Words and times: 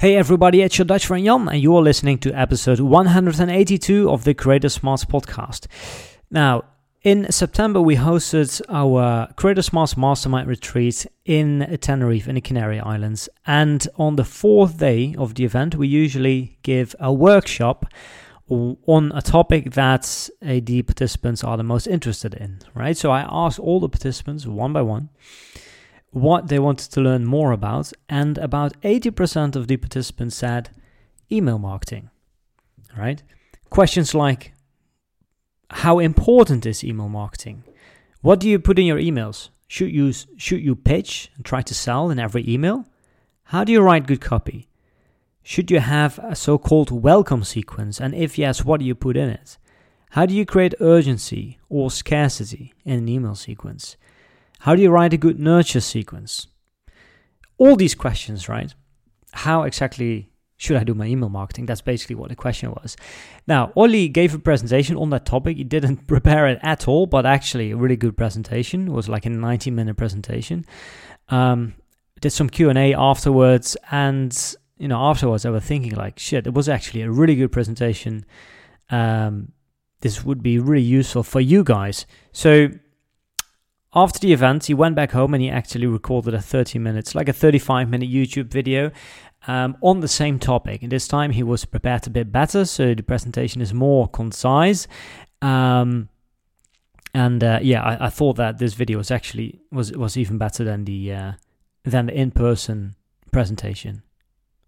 Hey 0.00 0.14
everybody, 0.14 0.62
it's 0.62 0.78
your 0.78 0.84
Dutch 0.84 1.06
friend 1.06 1.24
Jan, 1.24 1.48
and 1.48 1.60
you 1.60 1.74
are 1.74 1.82
listening 1.82 2.18
to 2.18 2.32
episode 2.32 2.78
182 2.78 4.08
of 4.08 4.22
the 4.22 4.32
Creator 4.32 4.68
Smarts 4.68 5.04
podcast. 5.04 5.66
Now, 6.30 6.66
in 7.02 7.32
September, 7.32 7.80
we 7.80 7.96
hosted 7.96 8.62
our 8.68 9.26
Creator 9.34 9.62
Smarts 9.62 9.96
Mastermind 9.96 10.46
retreat 10.46 11.04
in 11.24 11.76
Tenerife 11.80 12.28
in 12.28 12.36
the 12.36 12.40
Canary 12.40 12.78
Islands. 12.78 13.28
And 13.44 13.88
on 13.96 14.14
the 14.14 14.22
fourth 14.22 14.78
day 14.78 15.16
of 15.18 15.34
the 15.34 15.44
event, 15.44 15.74
we 15.74 15.88
usually 15.88 16.60
give 16.62 16.94
a 17.00 17.12
workshop 17.12 17.84
on 18.48 19.10
a 19.16 19.20
topic 19.20 19.72
that 19.72 20.30
the 20.40 20.82
participants 20.82 21.42
are 21.42 21.56
the 21.56 21.64
most 21.64 21.88
interested 21.88 22.34
in, 22.34 22.60
right? 22.72 22.96
So 22.96 23.10
I 23.10 23.26
asked 23.28 23.58
all 23.58 23.80
the 23.80 23.88
participants 23.88 24.46
one 24.46 24.72
by 24.72 24.82
one 24.82 25.08
what 26.10 26.48
they 26.48 26.58
wanted 26.58 26.90
to 26.92 27.00
learn 27.00 27.24
more 27.24 27.52
about, 27.52 27.92
and 28.08 28.38
about 28.38 28.80
80% 28.82 29.56
of 29.56 29.68
the 29.68 29.76
participants 29.76 30.36
said 30.36 30.70
email 31.30 31.58
marketing. 31.58 32.10
Right? 32.96 33.22
Questions 33.70 34.14
like 34.14 34.52
how 35.70 35.98
important 35.98 36.64
is 36.64 36.82
email 36.82 37.08
marketing? 37.08 37.64
What 38.22 38.40
do 38.40 38.48
you 38.48 38.58
put 38.58 38.78
in 38.78 38.86
your 38.86 38.98
emails? 38.98 39.50
Should 39.68 39.92
you 39.92 40.12
should 40.12 40.62
you 40.62 40.74
pitch 40.74 41.30
and 41.36 41.44
try 41.44 41.60
to 41.62 41.74
sell 41.74 42.10
in 42.10 42.18
every 42.18 42.48
email? 42.48 42.86
How 43.44 43.64
do 43.64 43.72
you 43.72 43.82
write 43.82 44.06
good 44.06 44.20
copy? 44.20 44.68
Should 45.42 45.70
you 45.70 45.80
have 45.80 46.18
a 46.18 46.34
so-called 46.34 46.90
welcome 46.90 47.44
sequence 47.44 48.00
and 48.00 48.14
if 48.14 48.38
yes, 48.38 48.64
what 48.64 48.80
do 48.80 48.86
you 48.86 48.94
put 48.94 49.16
in 49.16 49.28
it? 49.28 49.58
How 50.10 50.24
do 50.24 50.34
you 50.34 50.46
create 50.46 50.74
urgency 50.80 51.58
or 51.68 51.90
scarcity 51.90 52.72
in 52.84 52.98
an 52.98 53.08
email 53.08 53.34
sequence? 53.34 53.96
How 54.60 54.74
do 54.74 54.82
you 54.82 54.90
write 54.90 55.12
a 55.12 55.16
good 55.18 55.38
nurture 55.38 55.80
sequence? 55.80 56.48
All 57.58 57.76
these 57.76 57.94
questions, 57.94 58.48
right? 58.48 58.74
How 59.32 59.62
exactly 59.62 60.30
should 60.56 60.76
I 60.76 60.84
do 60.84 60.94
my 60.94 61.06
email 61.06 61.28
marketing? 61.28 61.66
That's 61.66 61.80
basically 61.80 62.16
what 62.16 62.30
the 62.30 62.36
question 62.36 62.70
was. 62.72 62.96
Now, 63.46 63.72
Olly 63.76 64.08
gave 64.08 64.34
a 64.34 64.38
presentation 64.38 64.96
on 64.96 65.10
that 65.10 65.24
topic. 65.24 65.56
He 65.56 65.64
didn't 65.64 66.06
prepare 66.06 66.46
it 66.48 66.58
at 66.62 66.88
all, 66.88 67.06
but 67.06 67.24
actually 67.24 67.70
a 67.70 67.76
really 67.76 67.96
good 67.96 68.16
presentation. 68.16 68.88
It 68.88 68.92
was 68.92 69.08
like 69.08 69.26
a 69.26 69.30
90 69.30 69.70
minute 69.70 69.96
presentation. 69.96 70.64
Um, 71.28 71.74
did 72.20 72.30
some 72.30 72.48
Q&A 72.48 72.94
afterwards 72.94 73.76
and 73.90 74.56
you 74.78 74.88
know 74.88 74.98
afterwards 74.98 75.44
I 75.44 75.50
was 75.50 75.64
thinking 75.64 75.94
like 75.94 76.18
shit 76.18 76.46
it 76.46 76.54
was 76.54 76.68
actually 76.68 77.02
a 77.02 77.10
really 77.10 77.36
good 77.36 77.52
presentation 77.52 78.24
um, 78.90 79.52
this 80.00 80.24
would 80.24 80.42
be 80.42 80.58
really 80.58 80.82
useful 80.82 81.22
for 81.22 81.40
you 81.40 81.64
guys 81.64 82.06
so 82.32 82.68
after 83.94 84.18
the 84.18 84.32
event, 84.32 84.66
he 84.66 84.74
went 84.74 84.94
back 84.94 85.12
home 85.12 85.32
and 85.34 85.42
he 85.42 85.48
actually 85.48 85.86
recorded 85.86 86.34
a 86.34 86.40
30 86.40 86.78
minutes, 86.78 87.14
like 87.14 87.28
a 87.28 87.32
35 87.32 87.88
minute 87.88 88.10
YouTube 88.10 88.48
video 88.48 88.90
um, 89.46 89.76
on 89.80 90.00
the 90.00 90.08
same 90.08 90.38
topic. 90.38 90.82
And 90.82 90.92
this 90.92 91.08
time 91.08 91.30
he 91.30 91.42
was 91.42 91.64
prepared 91.64 92.06
a 92.06 92.10
bit 92.10 92.30
better, 92.30 92.64
so 92.64 92.94
the 92.94 93.02
presentation 93.02 93.62
is 93.62 93.72
more 93.72 94.06
concise. 94.08 94.86
Um, 95.40 96.08
and 97.14 97.42
uh, 97.42 97.60
yeah, 97.62 97.82
I, 97.82 98.06
I, 98.06 98.10
thought 98.10 98.36
that 98.36 98.58
this 98.58 98.74
video 98.74 98.98
was 98.98 99.10
actually 99.10 99.60
was 99.72 99.92
was 99.92 100.16
even 100.16 100.36
better 100.36 100.64
than 100.64 100.84
the 100.84 101.12
uh, 101.12 101.32
than 101.84 102.06
the 102.06 102.14
in 102.14 102.30
person 102.32 102.96
presentation. 103.32 104.02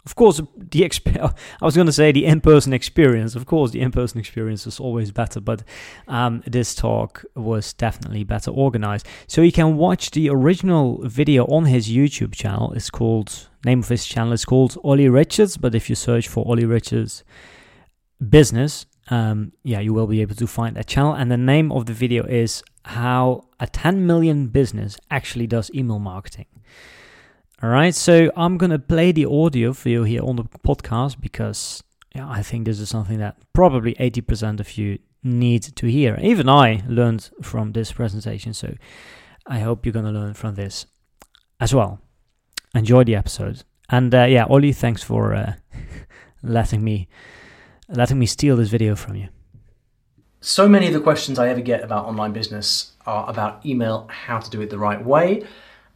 Of 0.07 0.15
course, 0.15 0.39
the 0.57 0.81
exp- 0.81 1.35
I 1.63 1.65
was 1.65 1.75
going 1.75 1.87
to 1.87 1.93
say 1.93 2.13
the 2.13 2.25
in-person 2.25 2.73
experience. 2.73 3.35
Of 3.35 3.47
course, 3.47 3.71
the 3.71 3.81
in-person 3.81 4.19
experience 4.19 4.67
is 4.67 4.81
always 4.81 5.13
better, 5.13 5.41
but 5.41 5.63
um, 6.09 6.43
this 6.47 6.75
talk 6.75 7.25
was 7.35 7.73
definitely 7.75 8.25
better 8.25 8.51
organized. 8.51 9.07
So 9.27 9.43
you 9.43 9.53
can 9.53 9.77
watch 9.77 10.11
the 10.13 10.31
original 10.31 11.07
video 11.07 11.45
on 11.47 11.67
his 11.67 11.89
YouTube 11.89 12.35
channel. 12.35 12.73
It's 12.73 12.91
called 12.91 13.49
name 13.65 13.81
of 13.81 13.89
his 13.89 14.07
channel 14.07 14.33
is 14.33 14.45
called 14.45 14.77
Olly 14.83 15.09
Richards. 15.09 15.57
But 15.57 15.75
if 15.75 15.91
you 15.91 15.97
search 15.97 16.29
for 16.29 16.47
Olly 16.47 16.65
Richards 16.65 17.25
business, 18.29 18.87
um, 19.11 19.53
yeah, 19.65 19.81
you 19.81 19.93
will 19.93 20.07
be 20.07 20.23
able 20.23 20.37
to 20.37 20.47
find 20.47 20.77
that 20.77 20.87
channel. 20.87 21.13
And 21.13 21.31
the 21.31 21.37
name 21.37 21.73
of 21.73 21.87
the 21.87 21.93
video 21.93 22.25
is 22.25 22.63
how 22.85 23.49
a 23.59 23.67
10 23.67 24.07
million 24.07 24.49
business 24.49 24.99
actually 25.11 25.47
does 25.47 25.71
email 25.75 25.99
marketing. 25.99 26.47
All 27.63 27.69
right, 27.69 27.95
so 27.95 28.33
I'm 28.37 28.57
gonna 28.57 28.79
play 28.79 29.13
the 29.13 29.27
audio 29.27 29.75
for 29.75 29.91
you 29.91 30.05
here 30.05 30.25
on 30.25 30.37
the 30.37 30.45
podcast 30.45 31.21
because 31.21 31.83
yeah, 32.15 32.27
I 32.27 32.43
think 32.43 32.65
this 32.65 32.81
is 32.81 32.89
something 32.89 33.19
that 33.19 33.37
probably 33.53 33.95
80% 33.97 34.61
of 34.61 34.79
you 34.79 34.99
need 35.23 35.65
to 35.77 35.87
hear. 35.87 36.19
Even 36.23 36.49
I 36.49 36.83
learned 36.89 37.29
from 37.43 37.73
this 37.73 37.93
presentation, 37.93 38.55
so 38.55 38.75
I 39.47 39.59
hope 39.59 39.85
you're 39.85 39.93
gonna 39.93 40.11
learn 40.11 40.33
from 40.33 40.55
this 40.55 40.87
as 41.61 41.75
well. 41.75 42.01
Enjoy 42.75 43.05
the 43.05 43.15
episode, 43.15 43.63
and 43.91 44.15
uh, 44.15 44.25
yeah, 44.25 44.47
Olly, 44.49 44.73
thanks 44.73 45.03
for 45.03 45.35
uh, 45.35 45.53
letting 46.43 46.83
me 46.83 47.09
letting 47.91 48.19
me 48.19 48.25
steal 48.25 48.57
this 48.57 48.71
video 48.71 48.97
from 48.97 49.17
you. 49.17 49.29
So 50.41 50.67
many 50.67 50.87
of 50.87 50.95
the 50.95 51.01
questions 51.01 51.39
I 51.39 51.51
ever 51.51 51.61
get 51.61 51.85
about 51.85 52.07
online 52.07 52.33
business 52.33 52.93
are 53.05 53.29
about 53.29 53.67
email, 53.67 54.09
how 54.09 54.39
to 54.39 54.49
do 54.49 54.63
it 54.63 54.71
the 54.71 54.79
right 54.79 55.05
way 55.05 55.45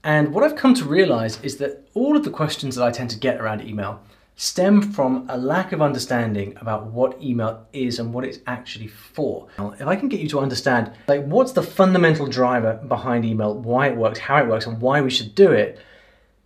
and 0.05 0.33
what 0.33 0.45
I've 0.45 0.57
come 0.57 0.75
to 0.75 0.85
realize 0.85 1.41
is 1.43 1.57
that 1.57 1.89
all 1.95 2.17
of 2.17 2.25
the 2.25 2.31
questions 2.31 2.77
that 2.77 2.85
I 2.85 2.91
tend 2.91 3.11
to 3.11 3.19
get 3.19 3.41
around 3.41 3.63
email 3.63 4.01
stem 4.37 4.83
from 4.83 5.27
a 5.31 5.39
lack 5.39 5.73
of 5.73 5.81
understanding 5.81 6.57
about 6.61 6.87
what 6.87 7.21
email 7.23 7.67
is 7.73 7.99
and 7.99 8.13
what 8.13 8.25
it's 8.25 8.41
actually 8.47 8.89
for. 8.89 9.47
Now, 9.59 9.75
If 9.79 9.87
I 9.87 9.97
can 9.97 10.09
get 10.09 10.21
you 10.21 10.29
to 10.31 10.41
understand 10.41 10.93
like 11.07 11.25
what's 11.25 11.53
the 11.53 11.63
fundamental 11.63 12.27
driver 12.27 12.75
behind 12.89 13.25
email, 13.25 13.55
why 13.55 13.89
it 13.89 13.97
works, 13.97 14.19
how 14.19 14.39
it 14.39 14.49
works 14.49 14.67
and 14.67 14.81
why 14.81 15.01
we 15.01 15.11
should 15.11 15.35
do 15.35 15.53
it, 15.53 15.79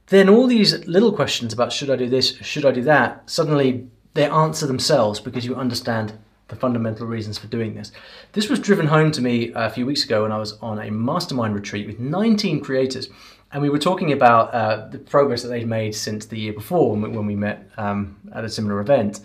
then 0.09 0.29
all 0.29 0.47
these 0.47 0.87
little 0.87 1.13
questions 1.13 1.53
about 1.53 1.73
should 1.73 1.91
I 1.91 1.97
do 1.97 2.09
this, 2.09 2.37
should 2.37 2.65
I 2.65 2.73
do 2.73 2.83
that, 2.83 3.29
suddenly 3.29 3.89
they 4.15 4.27
answer 4.27 4.67
themselves 4.67 5.21
because 5.21 5.45
you 5.45 5.55
understand 5.55 6.13
the 6.49 6.57
fundamental 6.57 7.07
reasons 7.07 7.39
for 7.39 7.47
doing 7.47 7.75
this. 7.75 7.93
This 8.33 8.49
was 8.49 8.59
driven 8.59 8.87
home 8.87 9.13
to 9.13 9.23
me 9.23 9.53
a 9.55 9.69
few 9.71 9.85
weeks 9.85 10.05
ago 10.05 10.23
when 10.23 10.33
I 10.33 10.39
was 10.39 10.59
on 10.61 10.79
a 10.79 10.91
mastermind 10.91 11.55
retreat 11.55 11.87
with 11.87 11.99
19 11.99 12.61
creators 12.61 13.09
and 13.53 13.63
we 13.63 13.71
were 13.71 13.79
talking 13.79 14.13
about 14.13 14.53
uh, 14.53 14.89
the 14.89 14.99
progress 14.99 15.43
that 15.43 15.49
they'd 15.49 15.67
made 15.67 15.95
since 15.95 16.27
the 16.27 16.39
year 16.39 16.53
before 16.53 16.95
when 16.95 17.27
we, 17.27 17.35
met 17.35 17.71
um, 17.79 18.17
at 18.35 18.45
a 18.45 18.49
similar 18.49 18.81
event. 18.81 19.21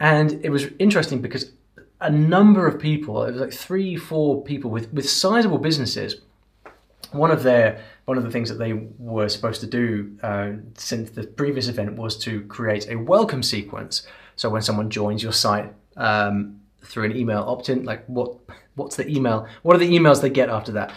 And 0.00 0.44
it 0.44 0.50
was 0.50 0.66
interesting 0.78 1.20
because 1.20 1.52
a 2.00 2.10
number 2.10 2.66
of 2.66 2.80
people, 2.80 3.22
it 3.22 3.32
was 3.32 3.40
like 3.40 3.52
three, 3.52 3.96
four 3.96 4.42
people 4.42 4.70
with, 4.70 4.92
with 4.92 5.08
sizable 5.08 5.58
businesses. 5.58 6.16
One 7.12 7.30
of 7.30 7.42
their 7.42 7.80
one 8.04 8.18
of 8.18 8.24
the 8.24 8.30
things 8.30 8.48
that 8.48 8.56
they 8.56 8.72
were 8.98 9.28
supposed 9.28 9.60
to 9.60 9.66
do 9.66 10.18
uh, 10.24 10.52
since 10.74 11.10
the 11.10 11.24
previous 11.24 11.68
event 11.68 11.94
was 11.94 12.18
to 12.18 12.42
create 12.46 12.88
a 12.88 12.96
welcome 12.96 13.44
sequence. 13.44 14.04
So 14.34 14.50
when 14.50 14.62
someone 14.62 14.90
joins 14.90 15.22
your 15.22 15.32
site 15.32 15.72
um, 15.96 16.60
through 16.82 17.04
an 17.04 17.16
email 17.16 17.44
opt-in, 17.46 17.84
like 17.84 18.04
what 18.06 18.34
what's 18.74 18.96
the 18.96 19.08
email? 19.08 19.46
What 19.62 19.76
are 19.76 19.78
the 19.78 19.90
emails 19.90 20.20
they 20.20 20.30
get 20.30 20.48
after 20.48 20.72
that? 20.72 20.92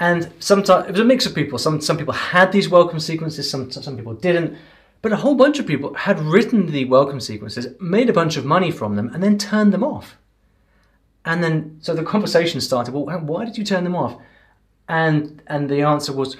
And 0.00 0.30
sometimes 0.38 0.86
it 0.86 0.92
was 0.92 1.00
a 1.00 1.04
mix 1.04 1.26
of 1.26 1.34
people. 1.34 1.58
Some 1.58 1.80
some 1.80 1.98
people 1.98 2.14
had 2.14 2.52
these 2.52 2.68
welcome 2.68 3.00
sequences, 3.00 3.50
some 3.50 3.70
some 3.70 3.96
people 3.96 4.14
didn't. 4.14 4.56
But 5.02 5.12
a 5.12 5.16
whole 5.16 5.34
bunch 5.34 5.58
of 5.58 5.66
people 5.66 5.94
had 5.94 6.20
written 6.20 6.66
the 6.66 6.84
welcome 6.84 7.20
sequences, 7.20 7.68
made 7.80 8.10
a 8.10 8.12
bunch 8.12 8.36
of 8.36 8.44
money 8.44 8.70
from 8.70 8.96
them, 8.96 9.10
and 9.14 9.22
then 9.22 9.38
turned 9.38 9.72
them 9.72 9.84
off. 9.84 10.16
And 11.24 11.42
then 11.42 11.78
so 11.80 11.94
the 11.94 12.04
conversation 12.04 12.60
started. 12.60 12.94
Well, 12.94 13.06
why 13.20 13.44
did 13.44 13.58
you 13.58 13.64
turn 13.64 13.84
them 13.84 13.96
off? 13.96 14.20
And 14.88 15.42
and 15.48 15.68
the 15.68 15.82
answer 15.82 16.12
was, 16.12 16.36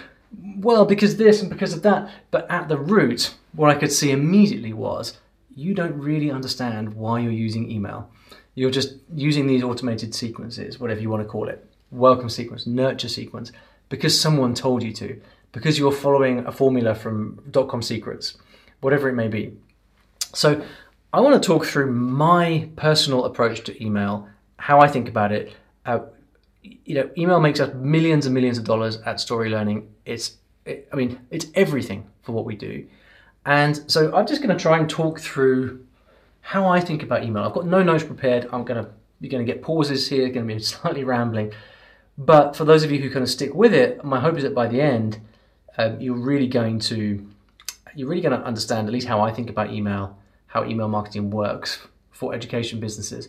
well, 0.57 0.85
because 0.85 1.17
this 1.17 1.41
and 1.41 1.51
because 1.51 1.73
of 1.73 1.83
that. 1.83 2.11
But 2.31 2.49
at 2.51 2.69
the 2.69 2.79
root, 2.79 3.35
what 3.53 3.71
I 3.71 3.79
could 3.79 3.93
see 3.93 4.13
immediately 4.13 4.73
was 4.73 5.19
you 5.57 5.75
don't 5.75 5.99
really 5.99 6.31
understand 6.31 6.95
why 6.95 7.19
you're 7.19 7.33
using 7.33 7.71
email. 7.71 8.09
You're 8.55 8.71
just 8.71 8.95
using 9.15 9.47
these 9.49 9.65
automated 9.65 10.15
sequences, 10.15 10.79
whatever 10.79 11.01
you 11.01 11.11
want 11.11 11.23
to 11.23 11.29
call 11.29 11.49
it 11.49 11.68
welcome 11.91 12.29
sequence, 12.29 12.67
nurture 12.67 13.09
sequence, 13.09 13.53
because 13.89 14.19
someone 14.19 14.55
told 14.55 14.83
you 14.83 14.93
to, 14.95 15.21
because 15.53 15.79
you're 15.79 15.93
following 15.93 16.47
a 16.47 16.53
formula 16.53 16.95
from 16.95 17.43
dot-com 17.51 17.83
secrets, 17.83 18.37
whatever 18.81 19.09
it 19.09 19.15
may 19.15 19.29
be. 19.29 19.57
So 20.35 20.63
I 21.13 21.21
want 21.21 21.43
to 21.43 21.47
talk 21.47 21.65
through 21.65 21.93
my 21.93 22.69
personal 22.77 23.25
approach 23.25 23.65
to 23.65 23.85
email, 23.85 24.29
how 24.59 24.81
I 24.81 24.89
think 24.89 25.09
about 25.09 25.33
it. 25.33 25.55
Uh, 25.87 26.01
you 26.63 26.95
know, 26.95 27.11
email 27.17 27.41
makes 27.41 27.61
us 27.61 27.73
millions 27.75 28.27
and 28.27 28.35
millions 28.35 28.59
of 28.59 28.65
dollars 28.65 28.99
at 29.07 29.21
Story 29.21 29.49
Learning. 29.49 29.89
It's, 30.05 30.37
it, 30.67 30.89
I 30.93 30.97
mean, 30.97 31.19
it's 31.31 31.47
everything 31.55 32.07
for 32.23 32.33
what 32.33 32.45
we 32.45 32.57
do. 32.57 32.87
And 33.47 33.91
so 33.91 34.15
I'm 34.15 34.27
just 34.27 34.43
going 34.43 34.55
to 34.55 34.63
try 34.63 34.79
and 34.79 34.91
talk 34.91 35.21
through 35.21 35.87
how 36.43 36.69
I 36.69 36.81
think 36.81 37.03
about 37.03 37.25
email. 37.25 37.45
I've 37.45 37.55
got 37.55 37.67
no 37.67 37.83
notes 37.83 38.05
prepared. 38.05 38.47
I'm 38.53 38.65
going 38.65 38.85
to 38.85 38.91
you're 39.21 39.31
going 39.31 39.45
to 39.45 39.53
get 39.53 39.63
pauses 39.63 40.09
here, 40.09 40.29
going 40.29 40.47
to 40.47 40.55
be 40.55 40.61
slightly 40.63 41.05
rambling. 41.05 41.53
But 42.19 42.57
for 42.57 42.65
those 42.65 42.83
of 42.83 42.91
you 42.91 42.99
who 42.99 43.11
kind 43.11 43.23
of 43.23 43.31
stick 43.31 43.55
with 43.55 43.73
it, 43.73 44.05
my 44.05 44.19
hope 44.19 44.37
is 44.37 44.43
that 44.43 44.55
by 44.55 44.67
the 44.67 44.81
end, 44.81 45.21
um, 45.79 46.01
you're 46.01 46.17
really 46.17 46.49
going 46.49 46.81
to 46.81 47.25
you're 47.95 48.09
really 48.09 48.21
going 48.21 48.39
to 48.39 48.45
understand 48.45 48.87
at 48.87 48.93
least 48.93 49.07
how 49.07 49.21
I 49.21 49.33
think 49.33 49.49
about 49.49 49.73
email, 49.73 50.19
how 50.47 50.65
email 50.65 50.89
marketing 50.89 51.31
works 51.31 51.87
for 52.11 52.35
education 52.35 52.81
businesses. 52.81 53.29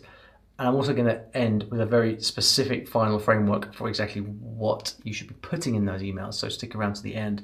And 0.58 0.68
I'm 0.68 0.74
also 0.74 0.92
going 0.92 1.06
to 1.06 1.22
end 1.34 1.66
with 1.70 1.80
a 1.80 1.86
very 1.86 2.20
specific 2.20 2.86
final 2.86 3.18
framework 3.18 3.72
for 3.72 3.88
exactly 3.88 4.20
what 4.20 4.94
you 5.02 5.14
should 5.14 5.28
be 5.28 5.34
putting 5.34 5.74
in 5.74 5.86
those 5.86 6.02
emails. 6.02 6.34
So 6.34 6.48
stick 6.48 6.74
around 6.74 6.94
to 6.96 7.02
the 7.02 7.14
end 7.14 7.42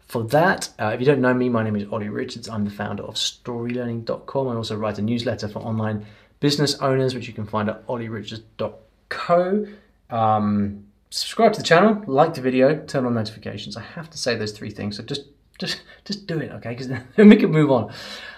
for 0.00 0.22
that. 0.24 0.68
Uh, 0.78 0.92
if 0.94 1.00
you 1.00 1.06
don't 1.06 1.20
know 1.20 1.34
me, 1.34 1.48
my 1.48 1.64
name 1.64 1.76
is 1.76 1.88
Olly 1.90 2.08
Richards. 2.08 2.48
I'm 2.48 2.64
the 2.64 2.70
founder 2.70 3.02
of 3.02 3.16
StoryLearning.com. 3.16 4.48
I 4.48 4.54
also 4.54 4.76
write 4.76 4.98
a 4.98 5.02
newsletter 5.02 5.48
for 5.48 5.58
online 5.60 6.06
business 6.38 6.78
owners, 6.80 7.14
which 7.14 7.26
you 7.26 7.32
can 7.32 7.46
find 7.46 7.68
at 7.68 7.86
ollierichards.co. 7.86 9.66
Um, 10.12 10.86
subscribe 11.10 11.52
to 11.54 11.60
the 11.60 11.66
channel, 11.66 12.02
like 12.06 12.34
the 12.34 12.40
video, 12.40 12.76
turn 12.86 13.06
on 13.06 13.14
notifications. 13.14 13.76
I 13.76 13.82
have 13.82 14.10
to 14.10 14.18
say 14.18 14.36
those 14.36 14.52
three 14.52 14.70
things, 14.70 14.96
so 14.96 15.02
just 15.02 15.26
just 15.58 15.82
just 16.04 16.26
do 16.26 16.38
it, 16.38 16.52
okay? 16.52 16.70
Because 16.70 16.88
then 16.88 17.06
we 17.28 17.36
can 17.36 17.50
move 17.50 17.70
on. 17.70 17.92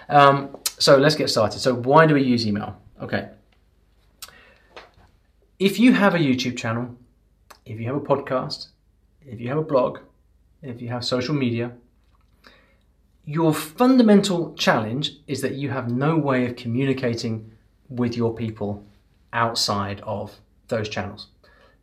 Um, 0.09 0.57
so 0.79 0.97
let's 0.97 1.15
get 1.15 1.31
started. 1.31 1.61
So 1.61 1.75
why 1.75 2.07
do 2.07 2.15
we 2.15 2.23
use 2.23 2.47
email? 2.47 2.77
Okay. 3.01 3.29
If 5.59 5.79
you 5.79 5.93
have 5.93 6.15
a 6.15 6.19
YouTube 6.19 6.57
channel, 6.57 6.97
if 7.65 7.81
you 7.81 7.87
have 7.87 7.97
a 7.97 8.01
podcast, 8.01 8.69
if 9.27 9.41
you 9.41 9.49
have 9.49 9.59
a 9.59 9.63
blog, 9.63 10.01
if 10.63 10.81
you 10.83 10.89
have 10.89 11.05
social 11.05 11.35
media, 11.35 11.73
your 13.25 13.55
fundamental 13.55 14.55
challenge 14.55 15.13
is 15.27 15.41
that 15.41 15.55
you 15.55 15.71
have 15.71 15.91
no 15.91 16.17
way 16.17 16.47
of 16.47 16.57
communicating 16.57 17.51
with 17.89 18.17
your 18.17 18.35
people 18.35 18.85
outside 19.33 20.01
of 20.03 20.35
those 20.69 20.89
channels. 20.89 21.29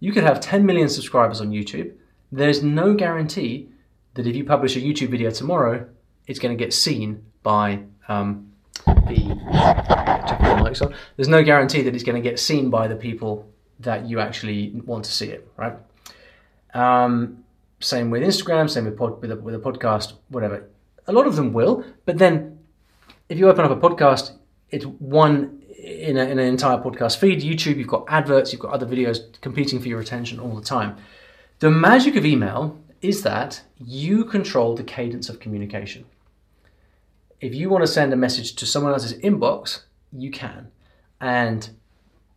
You 0.01 0.11
could 0.11 0.23
have 0.23 0.41
10 0.41 0.65
million 0.65 0.89
subscribers 0.89 1.39
on 1.39 1.51
YouTube. 1.51 1.93
There's 2.31 2.63
no 2.63 2.95
guarantee 2.95 3.69
that 4.15 4.25
if 4.25 4.35
you 4.35 4.43
publish 4.43 4.75
a 4.75 4.79
YouTube 4.81 5.09
video 5.09 5.29
tomorrow, 5.29 5.87
it's 6.25 6.39
going 6.39 6.57
to 6.57 6.61
get 6.61 6.73
seen 6.73 7.23
by 7.43 7.83
um, 8.07 8.51
the. 8.85 9.37
There's 11.15 11.27
no 11.27 11.43
guarantee 11.43 11.83
that 11.83 11.93
it's 11.93 12.03
going 12.03 12.21
to 12.21 12.29
get 12.29 12.39
seen 12.39 12.71
by 12.71 12.87
the 12.87 12.95
people 12.95 13.47
that 13.79 14.09
you 14.09 14.19
actually 14.19 14.71
want 14.85 15.05
to 15.05 15.11
see 15.11 15.27
it, 15.27 15.47
right? 15.55 15.73
Um, 16.73 17.43
same 17.79 18.09
with 18.09 18.23
Instagram, 18.23 18.69
same 18.69 18.85
with 18.85 18.97
pod, 18.97 19.21
with, 19.21 19.31
a, 19.31 19.35
with 19.35 19.53
a 19.53 19.59
podcast, 19.59 20.13
whatever. 20.29 20.67
A 21.07 21.13
lot 21.13 21.27
of 21.27 21.35
them 21.35 21.53
will, 21.53 21.85
but 22.05 22.17
then 22.17 22.57
if 23.29 23.37
you 23.37 23.49
open 23.49 23.65
up 23.65 23.71
a 23.71 23.75
podcast, 23.75 24.31
it's 24.71 24.85
one 24.85 25.60
in, 25.81 26.17
a, 26.17 26.23
in 26.23 26.39
an 26.39 26.47
entire 26.47 26.77
podcast 26.77 27.17
feed. 27.17 27.41
YouTube, 27.41 27.77
you've 27.77 27.87
got 27.87 28.05
adverts, 28.07 28.51
you've 28.51 28.61
got 28.61 28.73
other 28.73 28.85
videos 28.85 29.39
competing 29.41 29.79
for 29.79 29.87
your 29.87 29.99
attention 29.99 30.39
all 30.39 30.55
the 30.55 30.61
time. 30.61 30.97
The 31.59 31.71
magic 31.71 32.15
of 32.15 32.25
email 32.25 32.79
is 33.01 33.23
that 33.23 33.61
you 33.79 34.25
control 34.25 34.75
the 34.75 34.83
cadence 34.83 35.29
of 35.29 35.39
communication. 35.39 36.05
If 37.39 37.55
you 37.55 37.69
want 37.69 37.83
to 37.83 37.91
send 37.91 38.13
a 38.13 38.17
message 38.17 38.55
to 38.57 38.65
someone 38.65 38.93
else's 38.93 39.13
inbox, 39.21 39.81
you 40.11 40.29
can. 40.29 40.71
And 41.19 41.69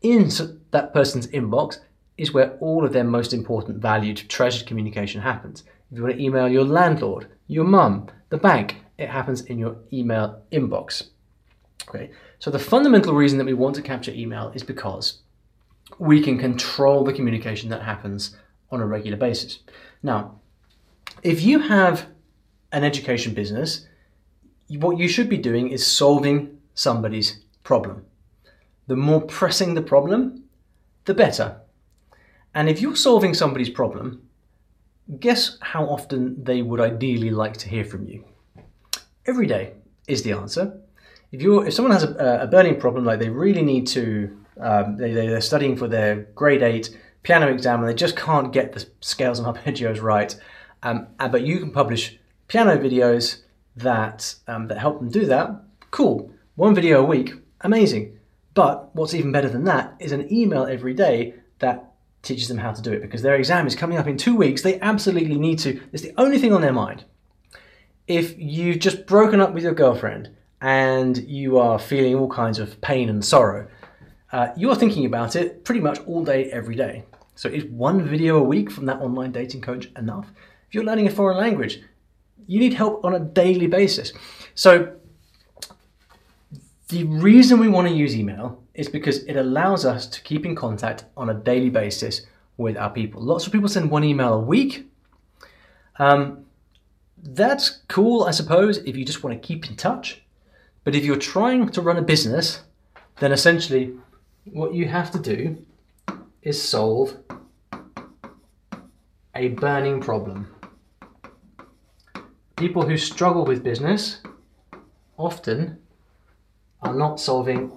in 0.01 0.31
that 0.71 0.95
person's 0.95 1.27
inbox 1.29 1.79
is 2.17 2.33
where 2.33 2.53
all 2.61 2.85
of 2.85 2.93
their 2.93 3.05
most 3.05 3.35
important, 3.35 3.79
valued, 3.79 4.17
treasured 4.29 4.67
communication 4.67 5.21
happens. 5.21 5.65
If 5.91 5.99
you 5.99 6.05
want 6.05 6.17
to 6.17 6.23
email 6.23 6.49
your 6.49 6.65
landlord, 6.65 7.29
your 7.47 7.65
mum, 7.65 8.09
the 8.31 8.39
bank, 8.39 8.77
it 8.97 9.11
happens 9.11 9.43
in 9.43 9.59
your 9.59 9.77
email 9.93 10.43
inbox. 10.53 11.09
Okay, 11.89 12.11
so 12.39 12.51
the 12.51 12.59
fundamental 12.59 13.15
reason 13.15 13.39
that 13.39 13.47
we 13.47 13.55
want 13.55 13.75
to 13.77 13.83
capture 13.83 14.13
email 14.13 14.53
is 14.55 14.63
because 14.63 15.21
we 15.99 16.23
can 16.23 16.39
control 16.39 17.05
the 17.05 17.13
communication 17.13 17.71
that 17.71 17.83
happens 17.83 18.37
on 18.71 18.81
a 18.81 18.87
regular 18.87 19.17
basis. 19.17 19.61
Now, 20.03 20.41
if 21.23 21.43
you 21.43 21.61
have 21.61 22.07
an 22.73 22.85
education 22.85 23.35
business, 23.35 23.87
what 24.69 24.99
you 24.99 25.09
should 25.09 25.29
be 25.29 25.39
doing 25.39 25.69
is 25.71 25.87
solving 25.87 26.59
somebody's 26.75 27.41
problem. 27.63 28.05
The 28.87 28.97
more 28.97 29.21
pressing 29.21 29.75
the 29.75 29.83
problem, 29.83 30.45
the 31.05 31.15
better. 31.15 31.61
And 32.55 32.69
if 32.69 32.81
you're 32.81 32.97
solving 32.97 33.35
somebody's 33.35 33.71
problem, 33.71 34.29
guess 35.21 35.59
how 35.61 35.85
often 35.87 36.43
they 36.43 36.63
would 36.63 36.81
ideally 36.81 37.31
like 37.31 37.57
to 37.59 37.69
hear 37.69 37.85
from 37.85 38.07
you? 38.07 38.25
Every 39.27 39.47
day 39.47 39.75
is 40.07 40.23
the 40.23 40.33
answer. 40.33 40.81
If 41.35 41.43
you 41.43 41.63
if 41.63 41.75
someone 41.75 41.91
has 41.91 42.05
a, 42.05 42.43
a, 42.43 42.47
burning 42.47 42.79
problem, 42.79 43.05
like 43.05 43.19
they 43.19 43.29
really 43.29 43.63
need 43.63 43.89
to, 43.89 44.39
um, 44.61 44.97
they, 44.97 45.13
they're 45.13 45.41
studying 45.41 45.77
for 45.77 45.89
their 45.89 46.29
grade 46.37 46.63
eight 46.63 46.97
piano 47.25 47.49
exam 47.49 47.81
and 47.81 47.89
they 47.89 47.95
just 47.95 48.17
can't 48.17 48.53
get 48.53 48.73
the 48.73 48.87
scales 49.01 49.41
and 49.41 49.49
arpeggios 49.57 50.01
right, 50.01 50.39
um, 50.85 51.09
but 51.19 51.43
you 51.43 51.59
can 51.59 51.73
publish 51.73 52.17
piano 52.47 52.77
videos 52.77 53.43
that 53.75 54.37
um, 54.47 54.69
that 54.69 54.79
help 54.79 55.01
them 55.01 55.11
do 55.11 55.27
that. 55.27 55.51
Cool, 55.91 56.31
one 56.55 56.73
video 56.73 57.03
a 57.03 57.05
week, 57.05 57.33
amazing. 57.63 58.17
But 58.55 58.95
what's 58.95 59.13
even 59.15 59.33
better 59.33 59.49
than 59.49 59.65
that 59.65 59.97
is 59.99 60.13
an 60.13 60.33
email 60.33 60.67
every 60.67 60.95
day 60.95 61.35
that 61.59 61.95
teaches 62.23 62.47
them 62.47 62.59
how 62.59 62.71
to 62.71 62.81
do 62.81 62.93
it 62.93 63.03
because 63.03 63.23
their 63.23 63.35
exam 63.35 63.67
is 63.67 63.75
coming 63.75 63.99
up 63.99 64.07
in 64.07 64.17
two 64.17 64.37
weeks. 64.37 64.63
They 64.63 64.79
absolutely 64.79 65.37
need 65.37 65.59
to. 65.61 65.81
It's 65.93 66.05
the 66.05 66.15
only 66.17 66.39
thing 66.39 66.53
on 66.53 66.61
their 66.61 66.73
mind. 66.73 67.03
If 68.07 68.39
you've 68.39 68.79
just 68.79 69.05
broken 69.05 69.41
up 69.41 69.53
with 69.53 69.65
your 69.65 69.75
girlfriend 69.75 70.31
and 70.65 71.19
you 71.29 71.59
are 71.59 71.79
feeling 71.79 72.15
all 72.15 72.27
kinds 72.27 72.59
of 72.59 72.81
pain 72.81 73.11
and 73.11 73.23
sorrow, 73.23 73.69
uh, 74.33 74.49
you 74.57 74.71
are 74.71 74.75
thinking 74.75 75.05
about 75.05 75.37
it 75.37 75.63
pretty 75.63 75.81
much 75.81 76.01
all 76.07 76.25
day, 76.25 76.51
every 76.51 76.75
day. 76.75 77.05
So 77.35 77.51
is 77.51 77.65
one 77.67 78.03
video 78.09 78.39
a 78.39 78.43
week 78.43 78.71
from 78.71 78.87
that 78.87 78.99
online 79.03 79.31
dating 79.31 79.61
coach 79.61 79.91
enough? 79.99 80.27
If 80.67 80.75
you're 80.75 80.85
learning 80.85 81.07
a 81.07 81.11
foreign 81.11 81.37
language, 81.37 81.83
you 82.47 82.59
need 82.59 82.73
help 82.73 83.05
on 83.05 83.15
a 83.15 83.21
daily 83.21 83.67
basis. 83.67 84.15
So 84.55 84.95
the 86.89 87.05
reason 87.05 87.61
we 87.61 87.69
want 87.69 87.87
to 87.89 87.95
use 87.95 88.17
email 88.17 88.63
is 88.73 88.89
because 88.89 89.19
it 89.25 89.37
allows 89.37 89.85
us 89.85 90.07
to 90.07 90.23
keep 90.23 90.47
in 90.47 90.57
contact 90.57 91.05
on 91.15 91.29
a 91.29 91.35
daily 91.35 91.69
basis 91.69 92.23
with 92.57 92.79
our 92.79 92.89
people. 92.89 93.21
Lots 93.21 93.47
of 93.47 93.53
people 93.53 93.69
send 93.69 93.91
one 93.91 94.03
email 94.03 94.33
a 94.33 94.41
week. 94.41 94.91
Um, 95.99 96.47
that's 97.23 97.83
cool, 97.89 98.25
I 98.25 98.31
suppose, 98.31 98.79
if 98.79 98.97
you 98.97 99.05
just 99.05 99.23
want 99.23 99.41
to 99.41 99.47
keep 99.47 99.69
in 99.69 99.77
touch. 99.77 100.24
But 100.85 100.95
if 100.95 101.05
you're 101.05 101.17
trying 101.17 101.71
to 101.71 101.81
run 101.81 101.97
a 101.97 102.03
business, 102.03 102.63
then 103.19 103.33
essentially 103.33 103.95
what 104.45 104.75
you 104.75 104.87
have 104.87 105.11
to 105.13 105.19
do 105.19 105.65
is 106.43 106.63
solve 106.63 107.17
a 109.35 109.49
burning 109.49 110.01
problem. 110.01 110.55
People 112.57 112.83
who 112.83 112.97
struggle 112.97 113.45
with 113.45 113.65
business 113.65 114.21
often 115.17 115.79
are 116.83 116.95
not 116.95 117.19
solving 117.19 117.73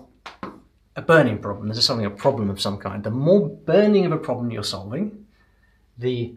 a 0.96 1.02
burning 1.02 1.40
problem. 1.40 1.70
This 1.70 1.78
is 1.78 1.86
solving 1.86 2.06
a 2.06 2.12
problem 2.12 2.50
of 2.50 2.60
some 2.60 2.78
kind. 2.78 3.04
The 3.04 3.12
more 3.12 3.48
burning 3.48 4.06
of 4.06 4.12
a 4.12 4.18
problem 4.18 4.52
you're 4.52 4.64
solving, 4.64 5.26
the 5.98 6.36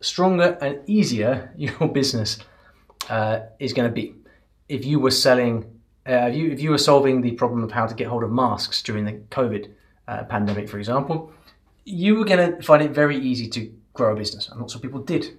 stronger 0.00 0.56
and 0.60 0.78
easier 0.88 1.52
your 1.56 1.88
business 1.88 2.38
uh, 3.08 3.40
is 3.58 3.72
going 3.72 3.88
to 3.88 3.94
be. 3.94 4.14
If 4.68 4.84
you 4.84 5.00
were 5.00 5.10
selling, 5.10 5.79
uh, 6.08 6.28
if, 6.28 6.34
you, 6.34 6.50
if 6.50 6.60
you 6.60 6.70
were 6.70 6.78
solving 6.78 7.20
the 7.20 7.32
problem 7.32 7.62
of 7.62 7.70
how 7.70 7.86
to 7.86 7.94
get 7.94 8.06
hold 8.06 8.22
of 8.22 8.30
masks 8.30 8.82
during 8.82 9.04
the 9.04 9.12
COVID 9.30 9.70
uh, 10.08 10.24
pandemic, 10.24 10.68
for 10.68 10.78
example, 10.78 11.32
you 11.84 12.16
were 12.16 12.24
going 12.24 12.56
to 12.56 12.62
find 12.62 12.82
it 12.82 12.90
very 12.90 13.18
easy 13.18 13.48
to 13.48 13.72
grow 13.92 14.12
a 14.12 14.16
business. 14.16 14.48
And 14.48 14.60
lots 14.60 14.74
of 14.74 14.82
people 14.82 15.00
did 15.00 15.38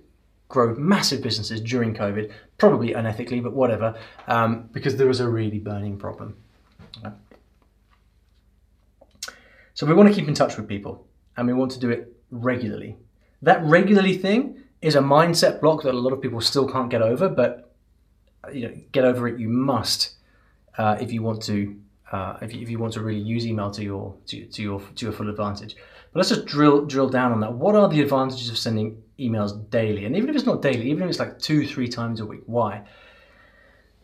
grow 0.50 0.76
massive 0.76 1.22
businesses 1.22 1.62
during 1.62 1.94
COVID, 1.94 2.32
probably 2.58 2.90
unethically, 2.94 3.42
but 3.42 3.54
whatever, 3.54 3.98
um, 4.28 4.70
because 4.72 4.98
there 4.98 5.08
was 5.08 5.20
a 5.20 5.28
really 5.28 5.60
burning 5.60 5.98
problem. 5.98 6.36
So 9.74 9.88
we 9.88 9.94
want 9.94 10.10
to 10.10 10.16
keep 10.16 10.28
in 10.28 10.34
touch 10.34 10.58
with 10.58 10.68
people 10.68 11.08
and 11.38 11.48
we 11.48 11.54
want 11.54 11.72
to 11.72 11.80
do 11.80 11.90
it 11.90 12.14
regularly. 12.30 12.98
That 13.42 13.64
regularly 13.64 14.16
thing 14.18 14.62
is 14.82 14.96
a 14.96 15.00
mindset 15.00 15.62
block 15.62 15.84
that 15.84 15.96
a 15.96 15.98
lot 15.98 16.14
of 16.14 16.22
people 16.22 16.42
still 16.42 16.68
can't 16.68 16.90
get 16.90 17.02
over, 17.02 17.30
but 17.30 17.74
you 18.54 18.68
know, 18.68 18.76
get 18.92 19.06
over 19.06 19.28
it 19.28 19.40
you 19.40 19.50
must 19.50 20.16
uh, 20.78 20.98
if 21.00 21.12
you 21.12 21.22
want 21.22 21.42
to 21.44 21.76
uh, 22.12 22.38
if, 22.42 22.54
you, 22.54 22.62
if 22.62 22.70
you 22.70 22.78
want 22.78 22.94
to 22.94 23.02
really 23.02 23.20
use 23.20 23.46
email 23.46 23.72
to 23.72 23.84
your 23.84 24.16
to, 24.28 24.46
to 24.46 24.62
your 24.62 24.82
to 24.96 25.06
your 25.06 25.14
full 25.14 25.30
advantage. 25.30 25.76
But 26.12 26.20
let's 26.20 26.30
just 26.30 26.46
drill 26.46 26.86
drill 26.86 27.10
down 27.10 27.32
on 27.32 27.40
that. 27.40 27.54
What 27.54 27.76
are 27.76 27.88
the 27.88 28.02
advantages 28.02 28.50
of 28.50 28.58
sending 28.58 29.02
emails 29.20 29.70
daily? 29.70 30.06
And 30.06 30.16
even 30.16 30.30
if 30.30 30.36
it's 30.36 30.46
not 30.46 30.62
daily, 30.62 30.90
even 30.90 31.04
if 31.04 31.10
it's 31.10 31.20
like 31.20 31.40
two, 31.40 31.66
three 31.66 31.88
times 31.88 32.20
a 32.20 32.26
week, 32.26 32.42
why? 32.46 32.84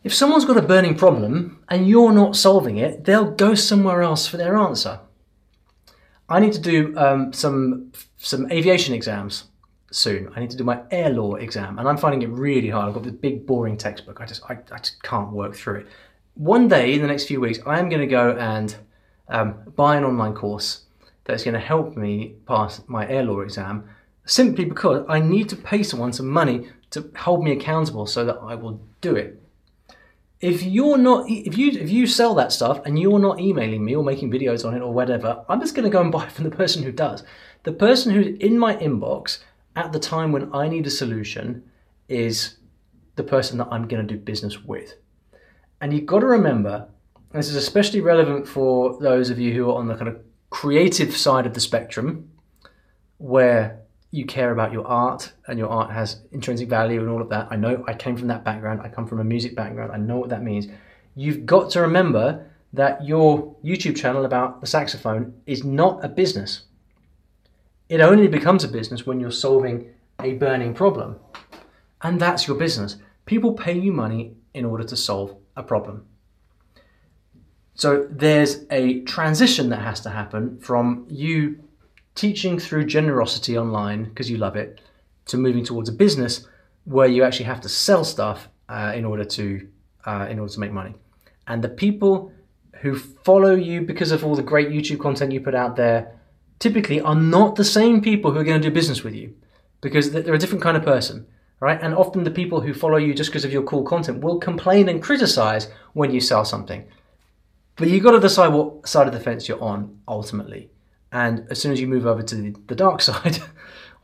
If 0.04 0.14
someone's 0.14 0.44
got 0.44 0.56
a 0.56 0.62
burning 0.62 0.96
problem 0.96 1.62
and 1.68 1.86
you're 1.88 2.12
not 2.12 2.36
solving 2.36 2.78
it, 2.78 3.04
they'll 3.04 3.30
go 3.30 3.54
somewhere 3.54 4.00
else 4.00 4.26
for 4.26 4.36
their 4.36 4.56
answer. 4.56 5.00
I 6.28 6.40
need 6.40 6.52
to 6.54 6.60
do 6.60 6.96
um, 6.96 7.32
some 7.32 7.92
some 8.16 8.50
aviation 8.50 8.94
exams 8.94 9.44
soon. 9.90 10.30
I 10.34 10.40
need 10.40 10.50
to 10.50 10.56
do 10.56 10.64
my 10.64 10.82
air 10.90 11.10
law 11.10 11.34
exam, 11.34 11.78
and 11.78 11.88
I'm 11.88 11.96
finding 11.96 12.22
it 12.22 12.30
really 12.30 12.70
hard. 12.70 12.88
I've 12.88 12.94
got 12.94 13.02
this 13.02 13.12
big, 13.12 13.46
boring 13.46 13.76
textbook. 13.76 14.20
I 14.20 14.26
just 14.26 14.42
I, 14.48 14.58
I 14.70 14.78
just 14.78 15.02
can't 15.02 15.32
work 15.32 15.54
through 15.54 15.80
it. 15.80 15.86
One 16.38 16.68
day 16.68 16.94
in 16.94 17.02
the 17.02 17.08
next 17.08 17.24
few 17.24 17.40
weeks, 17.40 17.58
I 17.66 17.80
am 17.80 17.88
going 17.88 18.00
to 18.00 18.06
go 18.06 18.30
and 18.30 18.72
um, 19.26 19.56
buy 19.74 19.96
an 19.96 20.04
online 20.04 20.34
course 20.34 20.82
that's 21.24 21.42
going 21.42 21.54
to 21.54 21.60
help 21.60 21.96
me 21.96 22.36
pass 22.46 22.80
my 22.86 23.08
air 23.08 23.24
law 23.24 23.40
exam 23.40 23.90
simply 24.24 24.64
because 24.64 25.04
I 25.08 25.18
need 25.18 25.48
to 25.48 25.56
pay 25.56 25.82
someone 25.82 26.12
some 26.12 26.28
money 26.28 26.68
to 26.90 27.10
hold 27.16 27.42
me 27.42 27.50
accountable 27.50 28.06
so 28.06 28.24
that 28.24 28.36
I 28.40 28.54
will 28.54 28.80
do 29.00 29.16
it. 29.16 29.42
If 30.40 30.62
you're 30.62 30.96
not, 30.96 31.28
if 31.28 31.58
you 31.58 31.72
if 31.72 31.90
you 31.90 32.06
sell 32.06 32.36
that 32.36 32.52
stuff 32.52 32.82
and 32.86 32.96
you're 32.96 33.18
not 33.18 33.40
emailing 33.40 33.84
me 33.84 33.96
or 33.96 34.04
making 34.04 34.30
videos 34.30 34.64
on 34.64 34.76
it 34.76 34.80
or 34.80 34.92
whatever, 34.92 35.44
I'm 35.48 35.58
just 35.58 35.74
going 35.74 35.90
to 35.90 35.90
go 35.90 36.00
and 36.00 36.12
buy 36.12 36.26
it 36.26 36.30
from 36.30 36.44
the 36.44 36.54
person 36.54 36.84
who 36.84 36.92
does. 36.92 37.24
The 37.64 37.72
person 37.72 38.12
who's 38.12 38.38
in 38.38 38.56
my 38.60 38.76
inbox 38.76 39.40
at 39.74 39.90
the 39.90 39.98
time 39.98 40.30
when 40.30 40.54
I 40.54 40.68
need 40.68 40.86
a 40.86 40.90
solution 40.90 41.68
is 42.06 42.58
the 43.16 43.24
person 43.24 43.58
that 43.58 43.66
I'm 43.72 43.88
going 43.88 44.06
to 44.06 44.14
do 44.14 44.20
business 44.20 44.62
with. 44.62 44.94
And 45.80 45.92
you've 45.92 46.06
got 46.06 46.20
to 46.20 46.26
remember, 46.26 46.88
this 47.32 47.48
is 47.48 47.56
especially 47.56 48.00
relevant 48.00 48.48
for 48.48 48.98
those 49.00 49.30
of 49.30 49.38
you 49.38 49.52
who 49.54 49.70
are 49.70 49.76
on 49.76 49.86
the 49.86 49.94
kind 49.94 50.08
of 50.08 50.20
creative 50.50 51.16
side 51.16 51.46
of 51.46 51.54
the 51.54 51.60
spectrum, 51.60 52.30
where 53.18 53.80
you 54.10 54.24
care 54.24 54.52
about 54.52 54.72
your 54.72 54.86
art 54.86 55.32
and 55.46 55.58
your 55.58 55.68
art 55.68 55.90
has 55.90 56.22
intrinsic 56.32 56.68
value 56.68 57.00
and 57.00 57.10
all 57.10 57.20
of 57.20 57.28
that. 57.28 57.48
I 57.50 57.56
know 57.56 57.84
I 57.86 57.94
came 57.94 58.16
from 58.16 58.28
that 58.28 58.44
background. 58.44 58.80
I 58.82 58.88
come 58.88 59.06
from 59.06 59.20
a 59.20 59.24
music 59.24 59.54
background. 59.54 59.92
I 59.92 59.98
know 59.98 60.16
what 60.16 60.30
that 60.30 60.42
means. 60.42 60.66
You've 61.14 61.44
got 61.44 61.70
to 61.72 61.80
remember 61.82 62.46
that 62.72 63.04
your 63.04 63.54
YouTube 63.64 63.96
channel 63.96 64.24
about 64.24 64.60
the 64.60 64.66
saxophone 64.66 65.34
is 65.46 65.64
not 65.64 66.04
a 66.04 66.08
business. 66.08 66.62
It 67.88 68.00
only 68.00 68.28
becomes 68.28 68.64
a 68.64 68.68
business 68.68 69.06
when 69.06 69.20
you're 69.20 69.30
solving 69.30 69.90
a 70.20 70.34
burning 70.34 70.74
problem. 70.74 71.16
And 72.02 72.20
that's 72.20 72.46
your 72.46 72.56
business. 72.56 72.96
People 73.26 73.52
pay 73.52 73.78
you 73.78 73.92
money 73.92 74.34
in 74.54 74.64
order 74.64 74.84
to 74.84 74.96
solve 74.96 75.36
a 75.58 75.62
problem. 75.62 76.06
So 77.74 78.08
there's 78.10 78.64
a 78.70 79.02
transition 79.02 79.68
that 79.68 79.82
has 79.82 80.00
to 80.00 80.10
happen 80.10 80.58
from 80.58 81.06
you 81.08 81.60
teaching 82.14 82.58
through 82.58 82.86
generosity 82.86 83.56
online 83.56 84.04
because 84.04 84.30
you 84.30 84.38
love 84.38 84.56
it 84.56 84.80
to 85.26 85.36
moving 85.36 85.64
towards 85.64 85.88
a 85.88 85.92
business 85.92 86.46
where 86.84 87.06
you 87.06 87.22
actually 87.22 87.44
have 87.44 87.60
to 87.60 87.68
sell 87.68 88.02
stuff 88.04 88.48
uh, 88.68 88.92
in 88.94 89.04
order 89.04 89.24
to 89.24 89.68
uh, 90.06 90.26
in 90.30 90.38
order 90.38 90.52
to 90.52 90.60
make 90.60 90.72
money. 90.72 90.94
And 91.46 91.62
the 91.62 91.68
people 91.68 92.32
who 92.80 92.96
follow 92.96 93.54
you 93.54 93.82
because 93.82 94.10
of 94.10 94.24
all 94.24 94.34
the 94.34 94.42
great 94.42 94.70
YouTube 94.70 95.00
content 95.00 95.32
you 95.32 95.40
put 95.40 95.54
out 95.54 95.76
there 95.76 96.18
typically 96.58 97.00
are 97.00 97.14
not 97.14 97.56
the 97.56 97.64
same 97.64 98.00
people 98.00 98.32
who 98.32 98.38
are 98.38 98.44
going 98.44 98.60
to 98.60 98.68
do 98.68 98.74
business 98.74 99.04
with 99.04 99.14
you 99.14 99.34
because 99.80 100.10
they're 100.10 100.34
a 100.34 100.38
different 100.38 100.62
kind 100.62 100.76
of 100.76 100.82
person, 100.84 101.26
right? 101.60 101.80
And 101.82 101.94
often 101.94 102.24
the 102.24 102.30
people 102.30 102.60
who 102.60 102.72
follow 102.72 102.96
you 102.96 103.14
just 103.14 103.30
because 103.30 103.44
of 103.44 103.52
your 103.52 103.62
cool 103.62 103.82
content 103.82 104.20
will 104.20 104.38
complain 104.38 104.88
and 104.88 105.02
criticize 105.02 105.68
when 105.92 106.12
you 106.12 106.20
sell 106.20 106.44
something. 106.44 106.84
But 107.76 107.88
you've 107.88 108.02
got 108.02 108.12
to 108.12 108.20
decide 108.20 108.48
what 108.48 108.88
side 108.88 109.06
of 109.06 109.12
the 109.12 109.20
fence 109.20 109.48
you're 109.48 109.62
on 109.62 110.00
ultimately. 110.06 110.70
And 111.12 111.46
as 111.50 111.60
soon 111.60 111.72
as 111.72 111.80
you 111.80 111.86
move 111.86 112.06
over 112.06 112.22
to 112.22 112.52
the, 112.66 112.74
dark 112.74 113.00
side, 113.08 113.38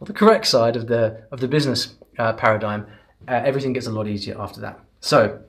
or 0.00 0.06
the 0.06 0.12
correct 0.12 0.46
side 0.46 0.76
of 0.76 0.86
the 0.86 1.22
of 1.30 1.40
the 1.40 1.48
business 1.48 1.94
uh, 2.18 2.32
paradigm, 2.34 2.86
uh, 3.28 3.42
everything 3.44 3.72
gets 3.72 3.86
a 3.86 3.90
lot 3.90 4.06
easier 4.06 4.40
after 4.40 4.60
that. 4.60 4.80
So 5.00 5.40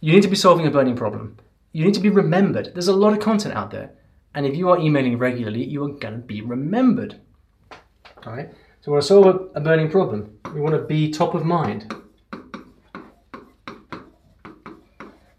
you 0.00 0.12
need 0.12 0.22
to 0.22 0.28
be 0.28 0.36
solving 0.36 0.66
a 0.66 0.70
burning 0.70 0.96
problem. 0.96 1.36
You 1.72 1.84
need 1.84 1.94
to 1.94 2.00
be 2.00 2.08
remembered. 2.08 2.72
There's 2.74 2.88
a 2.88 2.92
lot 2.92 3.12
of 3.12 3.20
content 3.20 3.54
out 3.54 3.70
there, 3.70 3.90
and 4.34 4.46
if 4.46 4.56
you 4.56 4.70
are 4.70 4.78
emailing 4.78 5.18
regularly, 5.18 5.64
you 5.64 5.84
are 5.84 5.88
going 5.88 6.14
to 6.14 6.26
be 6.26 6.40
remembered. 6.40 7.20
All 8.26 8.32
right. 8.32 8.50
So 8.82 8.90
we 8.90 8.94
want 8.94 9.02
to 9.02 9.08
solve 9.08 9.50
a, 9.54 9.60
burning 9.60 9.90
problem. 9.90 10.38
We 10.54 10.60
want 10.62 10.74
to 10.74 10.80
be 10.82 11.10
top 11.10 11.34
of 11.34 11.44
mind. 11.44 11.94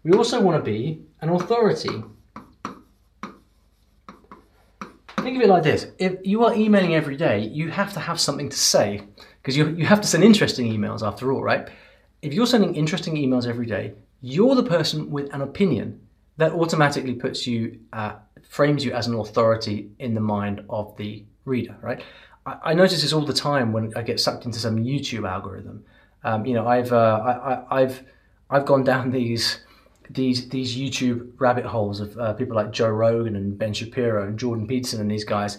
We 0.04 0.12
also 0.12 0.40
want 0.40 0.64
to 0.64 0.70
be 0.70 1.02
an 1.20 1.28
authority. 1.28 2.04
Think 5.16 5.36
of 5.36 5.42
it 5.42 5.48
like 5.48 5.64
this 5.64 5.88
if 5.98 6.14
you 6.24 6.44
are 6.44 6.54
emailing 6.54 6.94
every 6.94 7.16
day, 7.16 7.40
you 7.40 7.70
have 7.70 7.92
to 7.94 8.00
have 8.00 8.20
something 8.20 8.48
to 8.48 8.56
say 8.56 9.02
because 9.40 9.56
you, 9.56 9.70
you 9.70 9.86
have 9.86 10.00
to 10.00 10.06
send 10.06 10.22
interesting 10.22 10.72
emails 10.72 11.04
after 11.04 11.32
all, 11.32 11.42
right? 11.42 11.68
If 12.22 12.32
you're 12.34 12.46
sending 12.46 12.76
interesting 12.76 13.16
emails 13.16 13.48
every 13.48 13.66
day, 13.66 13.94
you're 14.20 14.54
the 14.54 14.62
person 14.62 15.10
with 15.10 15.34
an 15.34 15.42
opinion 15.42 16.00
that 16.36 16.52
automatically 16.52 17.14
puts 17.14 17.44
you, 17.44 17.80
uh, 17.92 18.14
frames 18.48 18.84
you 18.84 18.92
as 18.92 19.08
an 19.08 19.14
authority 19.14 19.90
in 19.98 20.14
the 20.14 20.20
mind 20.20 20.64
of 20.70 20.96
the 20.96 21.24
reader, 21.44 21.76
right? 21.82 22.02
I, 22.46 22.56
I, 22.64 22.74
notice 22.74 23.02
this 23.02 23.12
all 23.12 23.24
the 23.24 23.32
time 23.32 23.72
when 23.72 23.92
I 23.96 24.02
get 24.02 24.20
sucked 24.20 24.44
into 24.44 24.58
some 24.58 24.76
YouTube 24.76 25.28
algorithm. 25.28 25.84
Um, 26.24 26.44
you 26.46 26.54
know, 26.54 26.66
I've, 26.66 26.92
uh, 26.92 27.64
I, 27.70 27.80
have 27.80 28.02
I've 28.50 28.66
gone 28.66 28.84
down 28.84 29.10
these 29.18 29.58
these 30.10 30.48
these 30.48 30.76
YouTube 30.76 31.32
rabbit 31.38 31.64
holes 31.64 32.00
of 32.00 32.18
uh, 32.18 32.32
people 32.34 32.56
like 32.56 32.70
Joe 32.70 32.90
Rogan 32.90 33.36
and 33.36 33.56
Ben 33.56 33.72
Shapiro 33.72 34.26
and 34.26 34.38
Jordan 34.38 34.66
Peterson 34.66 35.00
and 35.00 35.10
these 35.10 35.24
guys, 35.24 35.58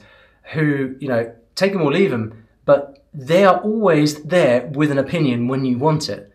who 0.53 0.95
you 0.99 1.07
know 1.07 1.33
take 1.55 1.73
them 1.73 1.81
or 1.81 1.91
leave 1.91 2.11
them, 2.11 2.45
but 2.65 3.05
they 3.13 3.45
are 3.45 3.59
always 3.59 4.23
there 4.23 4.67
with 4.67 4.91
an 4.91 4.97
opinion 4.97 5.47
when 5.47 5.65
you 5.65 5.77
want 5.77 6.09
it, 6.09 6.31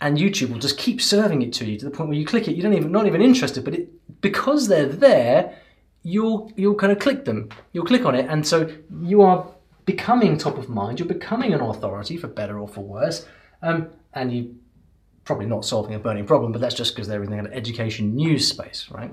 and 0.00 0.18
YouTube 0.18 0.50
will 0.50 0.58
just 0.58 0.78
keep 0.78 1.00
serving 1.00 1.42
it 1.42 1.52
to 1.54 1.64
you 1.64 1.78
to 1.78 1.84
the 1.84 1.90
point 1.90 2.08
where 2.08 2.18
you 2.18 2.26
click 2.26 2.48
it, 2.48 2.56
you 2.56 2.62
don't 2.62 2.74
even 2.74 2.92
not 2.92 3.06
even 3.06 3.22
interested, 3.22 3.64
but 3.64 3.74
it 3.74 4.20
because 4.20 4.68
they're 4.68 4.86
there, 4.86 5.56
you'll 6.02 6.52
you'll 6.56 6.74
kind 6.74 6.92
of 6.92 6.98
click 6.98 7.24
them, 7.24 7.48
you'll 7.72 7.86
click 7.86 8.04
on 8.04 8.14
it, 8.14 8.26
and 8.28 8.46
so 8.46 8.70
you 9.02 9.22
are 9.22 9.46
becoming 9.84 10.38
top 10.38 10.58
of 10.58 10.68
mind, 10.68 10.98
you're 10.98 11.08
becoming 11.08 11.52
an 11.52 11.60
authority 11.60 12.16
for 12.16 12.28
better 12.28 12.58
or 12.58 12.68
for 12.68 12.82
worse, 12.82 13.26
um, 13.62 13.88
and 14.14 14.32
you 14.32 14.56
probably 15.24 15.46
not 15.46 15.64
solving 15.64 15.94
a 15.94 15.98
burning 15.98 16.26
problem, 16.26 16.52
but 16.52 16.60
that's 16.60 16.74
just 16.74 16.94
because 16.94 17.08
they're 17.08 17.22
in 17.22 17.30
the 17.30 17.54
education 17.54 18.14
news 18.14 18.48
space, 18.48 18.88
right? 18.90 19.12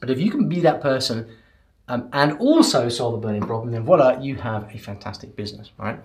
But 0.00 0.10
if 0.10 0.20
you 0.20 0.30
can 0.30 0.48
be 0.48 0.60
that 0.60 0.80
person 0.80 1.28
um, 1.88 2.08
and 2.12 2.32
also 2.38 2.88
solve 2.88 3.14
a 3.14 3.18
burning 3.18 3.42
problem, 3.42 3.72
then 3.72 3.84
voila, 3.84 4.20
you 4.20 4.36
have 4.36 4.72
a 4.72 4.78
fantastic 4.78 5.34
business, 5.34 5.70
right? 5.78 5.98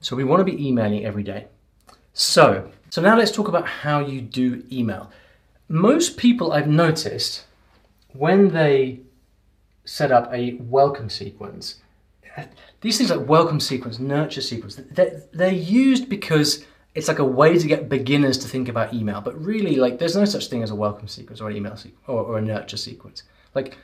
So 0.00 0.16
we 0.16 0.24
want 0.24 0.40
to 0.40 0.44
be 0.44 0.66
emailing 0.66 1.04
every 1.04 1.22
day. 1.22 1.46
So, 2.12 2.70
so 2.90 3.00
now 3.00 3.16
let's 3.16 3.30
talk 3.30 3.48
about 3.48 3.66
how 3.66 4.00
you 4.00 4.20
do 4.20 4.64
email. 4.70 5.10
Most 5.68 6.16
people 6.16 6.52
I've 6.52 6.68
noticed 6.68 7.44
when 8.12 8.48
they 8.48 9.00
set 9.84 10.12
up 10.12 10.32
a 10.32 10.54
welcome 10.60 11.08
sequence, 11.08 11.76
these 12.80 12.98
things 12.98 13.10
like 13.10 13.28
welcome 13.28 13.60
sequence, 13.60 13.98
nurture 13.98 14.40
sequence, 14.40 14.76
they're, 14.90 15.22
they're 15.32 15.52
used 15.52 16.08
because 16.08 16.64
it's 16.94 17.08
like 17.08 17.18
a 17.18 17.24
way 17.24 17.58
to 17.58 17.66
get 17.66 17.88
beginners 17.88 18.38
to 18.38 18.48
think 18.48 18.68
about 18.68 18.92
email. 18.94 19.20
But 19.20 19.40
really, 19.42 19.76
like, 19.76 19.98
there's 19.98 20.16
no 20.16 20.24
such 20.24 20.48
thing 20.48 20.62
as 20.62 20.70
a 20.70 20.74
welcome 20.74 21.08
sequence 21.08 21.40
or 21.40 21.50
an 21.50 21.56
email 21.56 21.76
sequence 21.76 22.02
or, 22.06 22.22
or 22.22 22.38
a 22.38 22.42
nurture 22.42 22.76
sequence. 22.76 23.22
Like, 23.54 23.76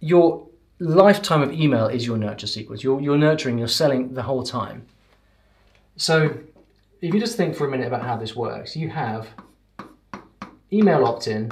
your 0.00 0.46
lifetime 0.78 1.42
of 1.42 1.52
email 1.52 1.86
is 1.86 2.06
your 2.06 2.18
nurture 2.18 2.46
sequence. 2.46 2.82
You're, 2.82 3.00
you're 3.00 3.18
nurturing, 3.18 3.58
you're 3.58 3.68
selling 3.68 4.14
the 4.14 4.22
whole 4.22 4.42
time. 4.42 4.86
So, 5.96 6.38
if 7.00 7.14
you 7.14 7.20
just 7.20 7.36
think 7.36 7.54
for 7.54 7.66
a 7.66 7.70
minute 7.70 7.86
about 7.86 8.02
how 8.02 8.16
this 8.16 8.34
works, 8.34 8.74
you 8.76 8.88
have 8.88 9.28
email 10.72 11.04
opt 11.04 11.28
in. 11.28 11.50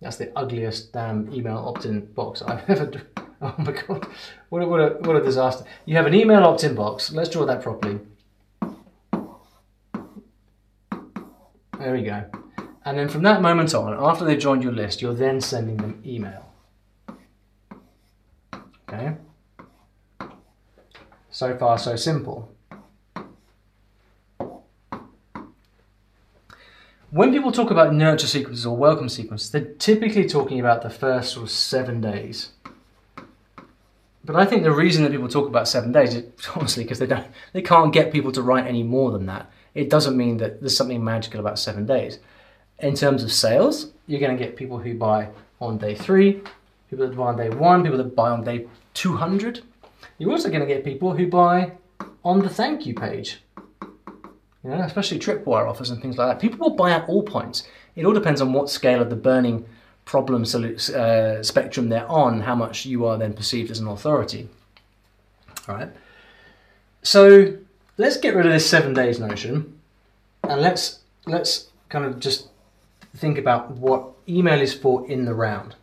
That's 0.00 0.16
the 0.16 0.30
ugliest 0.36 0.92
damn 0.92 1.32
email 1.32 1.58
opt 1.58 1.86
in 1.86 2.06
box 2.12 2.42
I've 2.42 2.68
ever. 2.70 3.02
Oh 3.42 3.54
my 3.58 3.72
god, 3.72 4.06
what 4.48 4.62
a, 4.62 4.66
what, 4.66 4.80
a, 4.80 4.88
what 5.00 5.16
a 5.16 5.22
disaster. 5.22 5.64
You 5.84 5.94
have 5.96 6.06
an 6.06 6.14
email 6.14 6.42
opt 6.42 6.64
in 6.64 6.74
box. 6.74 7.12
Let's 7.12 7.28
draw 7.28 7.44
that 7.44 7.62
properly. 7.62 8.00
There 11.78 11.92
we 11.92 12.02
go. 12.02 12.24
And 12.86 12.98
then 12.98 13.08
from 13.08 13.22
that 13.24 13.42
moment 13.42 13.74
on, 13.74 13.92
after 13.92 14.24
they've 14.24 14.38
joined 14.38 14.62
your 14.62 14.72
list, 14.72 15.02
you're 15.02 15.12
then 15.12 15.40
sending 15.40 15.76
them 15.76 16.02
email. 16.06 16.50
Okay? 18.88 19.16
So 21.30 21.54
far, 21.58 21.76
so 21.78 21.96
simple. 21.96 22.50
When 27.10 27.32
people 27.32 27.52
talk 27.52 27.70
about 27.70 27.94
nurture 27.94 28.26
sequences 28.26 28.66
or 28.66 28.76
welcome 28.76 29.08
sequences, 29.08 29.50
they're 29.50 29.74
typically 29.78 30.28
talking 30.28 30.60
about 30.60 30.82
the 30.82 30.90
first 30.90 31.32
sort 31.32 31.44
of 31.44 31.50
seven 31.50 32.00
days. 32.00 32.52
But 34.26 34.36
I 34.36 34.44
think 34.44 34.64
the 34.64 34.72
reason 34.72 35.04
that 35.04 35.12
people 35.12 35.28
talk 35.28 35.46
about 35.46 35.68
seven 35.68 35.92
days 35.92 36.14
is 36.14 36.24
honestly 36.56 36.84
because 36.84 36.98
they 36.98 37.06
don't, 37.06 37.26
they 37.52 37.62
can't 37.62 37.92
get 37.92 38.12
people 38.12 38.32
to 38.32 38.42
write 38.42 38.66
any 38.66 38.82
more 38.82 39.10
than 39.12 39.26
that 39.26 39.50
it 39.76 39.90
doesn't 39.90 40.16
mean 40.16 40.38
that 40.38 40.60
there's 40.60 40.76
something 40.76 41.04
magical 41.04 41.38
about 41.38 41.58
seven 41.58 41.84
days. 41.84 42.18
In 42.78 42.94
terms 42.94 43.22
of 43.22 43.30
sales, 43.30 43.92
you're 44.06 44.20
going 44.20 44.36
to 44.36 44.42
get 44.42 44.56
people 44.56 44.78
who 44.78 44.94
buy 44.94 45.28
on 45.60 45.76
day 45.76 45.94
three, 45.94 46.40
people 46.88 47.06
that 47.06 47.14
buy 47.14 47.26
on 47.26 47.36
day 47.36 47.50
one, 47.50 47.82
people 47.82 47.98
that 47.98 48.16
buy 48.16 48.30
on 48.30 48.42
day 48.42 48.66
200. 48.94 49.62
You're 50.16 50.30
also 50.30 50.48
going 50.48 50.60
to 50.60 50.66
get 50.66 50.82
people 50.82 51.12
who 51.12 51.28
buy 51.28 51.72
on 52.24 52.40
the 52.40 52.48
thank 52.48 52.86
you 52.86 52.94
page. 52.94 53.42
You 53.82 54.70
know, 54.70 54.80
especially 54.80 55.18
tripwire 55.18 55.68
offers 55.68 55.90
and 55.90 56.00
things 56.00 56.16
like 56.16 56.28
that. 56.28 56.40
People 56.40 56.58
will 56.58 56.74
buy 56.74 56.92
at 56.92 57.06
all 57.06 57.22
points. 57.22 57.68
It 57.94 58.06
all 58.06 58.14
depends 58.14 58.40
on 58.40 58.54
what 58.54 58.70
scale 58.70 59.02
of 59.02 59.10
the 59.10 59.16
burning 59.16 59.66
problem 60.06 60.44
uh, 60.44 61.42
spectrum 61.42 61.90
they're 61.90 62.08
on, 62.10 62.40
how 62.40 62.54
much 62.54 62.86
you 62.86 63.04
are 63.04 63.18
then 63.18 63.34
perceived 63.34 63.70
as 63.70 63.80
an 63.80 63.88
authority. 63.88 64.48
All 65.68 65.74
right. 65.74 65.90
So 67.02 67.56
let's 67.98 68.16
get 68.16 68.34
rid 68.34 68.46
of 68.46 68.52
this 68.52 68.68
seven 68.68 68.94
days 68.94 69.20
notion 69.20 69.78
and 70.44 70.60
let's 70.62 71.00
let's 71.26 71.68
kind 71.88 72.04
of 72.04 72.20
just 72.20 72.48
think 73.16 73.36
about 73.36 73.72
what 73.72 74.08
email 74.28 74.60
is 74.60 74.72
for 74.72 75.08
in 75.10 75.24
the 75.24 75.34
round. 75.34 75.74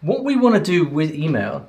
What 0.00 0.24
we 0.24 0.36
want 0.36 0.54
to 0.54 0.60
do 0.60 0.84
with 0.84 1.12
email 1.12 1.68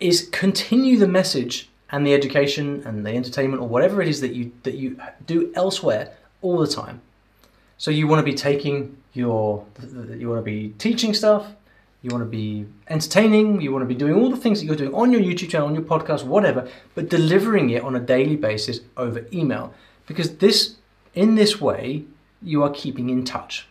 is 0.00 0.28
continue 0.32 0.96
the 0.96 1.08
message 1.08 1.68
and 1.90 2.06
the 2.06 2.14
education 2.14 2.82
and 2.84 3.04
the 3.04 3.10
entertainment 3.10 3.62
or 3.62 3.68
whatever 3.68 4.00
it 4.00 4.08
is 4.08 4.20
that 4.20 4.34
you 4.34 4.52
that 4.62 4.74
you 4.74 5.00
do 5.26 5.52
elsewhere 5.54 6.14
all 6.40 6.58
the 6.58 6.66
time. 6.68 7.00
So 7.78 7.90
you 7.90 8.06
want 8.06 8.20
to 8.20 8.24
be 8.24 8.36
taking 8.36 8.96
your 9.18 9.64
you 10.16 10.28
want 10.28 10.38
to 10.38 10.42
be 10.42 10.74
teaching 10.78 11.12
stuff, 11.12 11.46
you 12.02 12.10
want 12.10 12.22
to 12.22 12.30
be 12.30 12.66
entertaining, 12.88 13.60
you 13.60 13.72
want 13.72 13.82
to 13.82 13.86
be 13.86 13.94
doing 13.94 14.14
all 14.14 14.30
the 14.30 14.36
things 14.36 14.60
that 14.60 14.66
you're 14.66 14.76
doing 14.76 14.94
on 14.94 15.12
your 15.12 15.20
YouTube 15.20 15.50
channel, 15.50 15.66
on 15.66 15.74
your 15.74 15.84
podcast, 15.84 16.24
whatever, 16.24 16.68
but 16.94 17.08
delivering 17.08 17.70
it 17.70 17.82
on 17.82 17.96
a 17.96 18.00
daily 18.00 18.36
basis 18.36 18.80
over 18.96 19.26
email. 19.32 19.74
Because 20.06 20.36
this 20.36 20.76
In 21.14 21.34
this 21.34 21.60
way, 21.60 22.04
you 22.42 22.62
are 22.62 22.70
keeping 22.70 23.10
in 23.10 23.24
touch. 23.24 23.66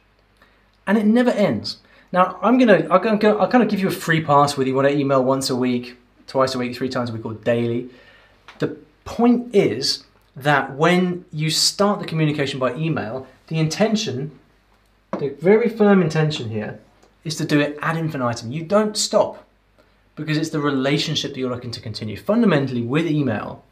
And 0.85 0.97
it 0.97 1.05
never 1.05 1.31
ends. 1.31 1.77
Now, 2.11 2.37
I'm 2.41 2.57
gonna, 2.57 2.87
I'm 2.91 3.01
gonna, 3.01 3.37
I'll 3.37 3.47
kind 3.47 3.63
of 3.63 3.69
give 3.69 3.79
you 3.79 3.87
a 3.87 3.91
free 4.05 4.21
pass 4.21 4.57
whether 4.57 4.69
you 4.69 4.75
want 4.75 4.87
to 4.87 4.97
email 4.97 5.23
once 5.23 5.49
a 5.49 5.55
week, 5.55 5.97
twice 6.27 6.55
a 6.55 6.57
week, 6.57 6.75
three 6.75 6.89
times 6.89 7.09
a 7.09 7.13
week, 7.13 7.25
or 7.25 7.33
daily. 7.33 7.89
The 8.59 8.75
point 9.05 9.55
is 9.55 10.03
that 10.35 10.75
when 10.75 11.25
you 11.31 11.49
start 11.49 11.99
the 11.99 12.05
communication 12.05 12.59
by 12.59 12.75
email, 12.75 13.27
the 13.47 13.59
intention, 13.59 14.31
the 15.19 15.29
very 15.29 15.69
firm 15.69 16.01
intention 16.01 16.49
here, 16.49 16.79
is 17.23 17.35
to 17.35 17.45
do 17.45 17.59
it 17.59 17.77
ad 17.81 17.97
infinitum. 17.97 18.51
You 18.51 18.63
don't 18.63 18.95
stop 18.95 19.43
because 20.15 20.37
it's 20.37 20.49
the 20.49 20.59
relationship 20.59 21.33
that 21.33 21.39
you're 21.39 21.51
looking 21.51 21.71
to 21.71 21.81
continue. 21.81 22.17
Fundamentally, 22.17 22.81
with 22.81 23.05
email, 23.05 23.63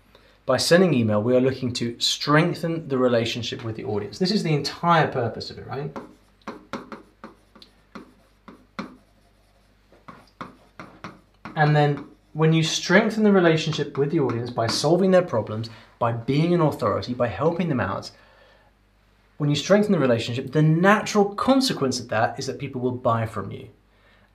by 0.45 0.57
sending 0.57 0.93
email, 0.93 1.23
we 1.23 1.35
are 1.35 1.41
looking 1.41 1.73
to 1.73 1.99
strengthen 1.99 2.87
the 2.87 2.97
relationship 2.97 3.63
with 3.63 3.75
the 3.75 3.85
audience. 3.85 4.19
This 4.19 4.31
is 4.31 4.43
the 4.43 4.53
entire 4.53 5.07
purpose 5.07 5.49
of 5.49 5.57
it, 5.57 5.65
right? 5.65 5.97
And 11.55 11.75
then 11.75 12.05
when 12.33 12.51
you 12.51 12.63
strengthen 12.63 13.23
the 13.23 13.31
relationship 13.31 13.97
with 13.97 14.11
the 14.11 14.19
audience 14.19 14.49
by 14.49 14.67
solving 14.67 15.11
their 15.11 15.21
problems, 15.21 15.69
by 15.97 16.11
being 16.11 16.53
an 16.53 16.61
authority, 16.61 17.13
by 17.13 17.27
helping 17.27 17.69
them 17.69 17.79
out, 17.79 18.11
when 19.37 19.49
you 19.49 19.55
strengthen 19.55 19.91
the 19.91 19.99
relationship, 19.99 20.51
the 20.51 20.61
natural 20.61 21.25
consequence 21.35 21.99
of 21.99 22.07
that 22.09 22.39
is 22.39 22.47
that 22.47 22.59
people 22.59 22.81
will 22.81 22.91
buy 22.91 23.25
from 23.25 23.51
you. 23.51 23.69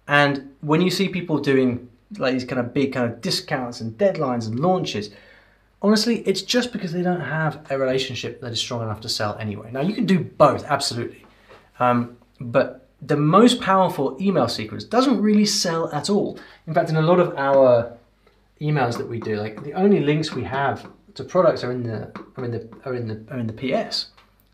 And 0.06 0.54
when 0.60 0.80
you 0.80 0.90
see 0.90 1.08
people 1.08 1.38
doing 1.38 1.88
like 2.18 2.32
these 2.32 2.44
kind 2.44 2.60
of 2.60 2.74
big 2.74 2.92
kind 2.92 3.10
of 3.10 3.20
discounts 3.20 3.80
and 3.80 3.96
deadlines 3.96 4.46
and 4.46 4.58
launches, 4.58 5.10
honestly, 5.80 6.18
it's 6.20 6.42
just 6.42 6.72
because 6.72 6.92
they 6.92 7.02
don't 7.02 7.20
have 7.20 7.64
a 7.70 7.78
relationship 7.78 8.40
that 8.40 8.52
is 8.52 8.58
strong 8.58 8.82
enough 8.82 9.00
to 9.02 9.08
sell 9.08 9.36
anyway. 9.38 9.70
Now, 9.72 9.80
you 9.80 9.94
can 9.94 10.06
do 10.06 10.18
both, 10.18 10.64
absolutely. 10.64 11.24
Um, 11.78 12.16
but 12.40 12.88
the 13.02 13.16
most 13.16 13.60
powerful 13.60 14.16
email 14.20 14.48
sequence 14.48 14.84
doesn't 14.84 15.20
really 15.22 15.46
sell 15.46 15.90
at 15.92 16.10
all. 16.10 16.38
In 16.66 16.74
fact, 16.74 16.90
in 16.90 16.96
a 16.96 17.02
lot 17.02 17.20
of 17.20 17.34
our 17.36 17.96
emails 18.60 18.98
that 18.98 19.08
we 19.08 19.20
do, 19.20 19.36
like 19.36 19.62
the 19.62 19.72
only 19.72 20.00
links 20.00 20.32
we 20.32 20.44
have 20.44 20.86
to 21.14 21.24
products 21.24 21.64
are 21.64 21.72
in 21.72 21.82
the 21.82 22.12
are 22.36 22.44
in 22.44 22.50
the 22.50 22.68
are 22.84 22.94
in 22.94 23.08
the 23.08 23.24
are 23.30 23.38
in 23.38 23.46
the 23.46 23.52
PS. 23.52 24.06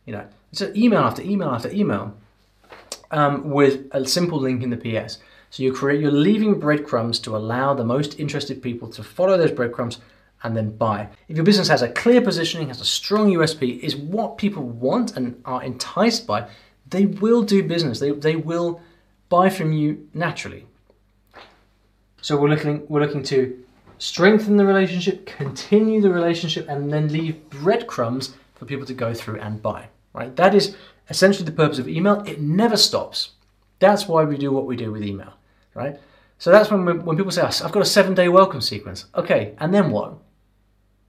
You 0.06 0.14
know, 0.14 0.26
it's 0.52 0.60
an 0.60 0.76
email 0.76 1.00
after 1.00 1.22
email 1.22 1.50
after 1.50 1.70
email 1.70 2.14
um, 3.10 3.50
with 3.50 3.86
a 3.92 4.06
simple 4.06 4.38
link 4.38 4.62
in 4.62 4.70
the 4.70 4.76
PS. 4.76 5.18
So 5.50 5.62
you 5.62 5.72
create, 5.72 6.00
you're 6.00 6.10
leaving 6.10 6.58
breadcrumbs 6.58 7.18
to 7.20 7.36
allow 7.36 7.74
the 7.74 7.84
most 7.84 8.18
interested 8.18 8.62
people 8.62 8.88
to 8.90 9.02
follow 9.02 9.36
those 9.36 9.52
breadcrumbs 9.52 9.98
and 10.42 10.56
then 10.56 10.76
buy. 10.76 11.08
If 11.28 11.36
your 11.36 11.44
business 11.44 11.68
has 11.68 11.82
a 11.82 11.88
clear 11.88 12.20
positioning, 12.20 12.68
has 12.68 12.80
a 12.80 12.84
strong 12.84 13.32
USP, 13.32 13.80
is 13.80 13.96
what 13.96 14.38
people 14.38 14.62
want 14.62 15.16
and 15.16 15.40
are 15.44 15.62
enticed 15.62 16.26
by, 16.26 16.48
they 16.88 17.06
will 17.06 17.42
do 17.42 17.62
business. 17.62 18.00
They, 18.00 18.10
they 18.10 18.36
will 18.36 18.80
buy 19.28 19.50
from 19.50 19.72
you 19.72 20.08
naturally. 20.14 20.66
So 22.20 22.36
we're 22.36 22.48
looking 22.48 22.84
we're 22.88 23.00
looking 23.00 23.22
to 23.24 23.64
strengthen 23.98 24.56
the 24.56 24.66
relationship, 24.66 25.26
continue 25.26 26.00
the 26.00 26.10
relationship, 26.10 26.68
and 26.68 26.92
then 26.92 27.08
leave 27.08 27.48
breadcrumbs 27.50 28.34
for 28.56 28.64
people 28.64 28.84
to 28.86 28.94
go 28.94 29.14
through 29.14 29.40
and 29.40 29.62
buy. 29.62 29.88
Right? 30.16 30.34
That 30.34 30.54
is 30.54 30.74
essentially 31.10 31.44
the 31.44 31.52
purpose 31.52 31.78
of 31.78 31.88
email. 31.88 32.22
It 32.26 32.40
never 32.40 32.76
stops. 32.76 33.32
That's 33.78 34.08
why 34.08 34.24
we 34.24 34.38
do 34.38 34.50
what 34.50 34.66
we 34.66 34.74
do 34.74 34.90
with 34.90 35.02
email. 35.02 35.34
Right? 35.74 36.00
So 36.38 36.50
that's 36.50 36.70
when 36.70 37.04
when 37.04 37.16
people 37.16 37.32
say, 37.32 37.42
"I've 37.42 37.72
got 37.72 37.82
a 37.82 37.94
seven 37.98 38.14
day 38.14 38.28
welcome 38.28 38.60
sequence." 38.60 39.06
Okay, 39.14 39.54
and 39.58 39.72
then 39.72 39.90
what? 39.90 40.18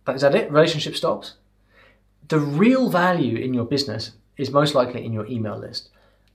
Is 0.09 0.21
that 0.21 0.35
it? 0.35 0.51
Relationship 0.51 0.95
stops. 0.95 1.35
The 2.27 2.39
real 2.39 2.89
value 2.89 3.37
in 3.37 3.53
your 3.53 3.65
business 3.65 4.11
is 4.37 4.51
most 4.51 4.75
likely 4.75 5.05
in 5.05 5.13
your 5.13 5.25
email 5.27 5.57
list. 5.57 5.89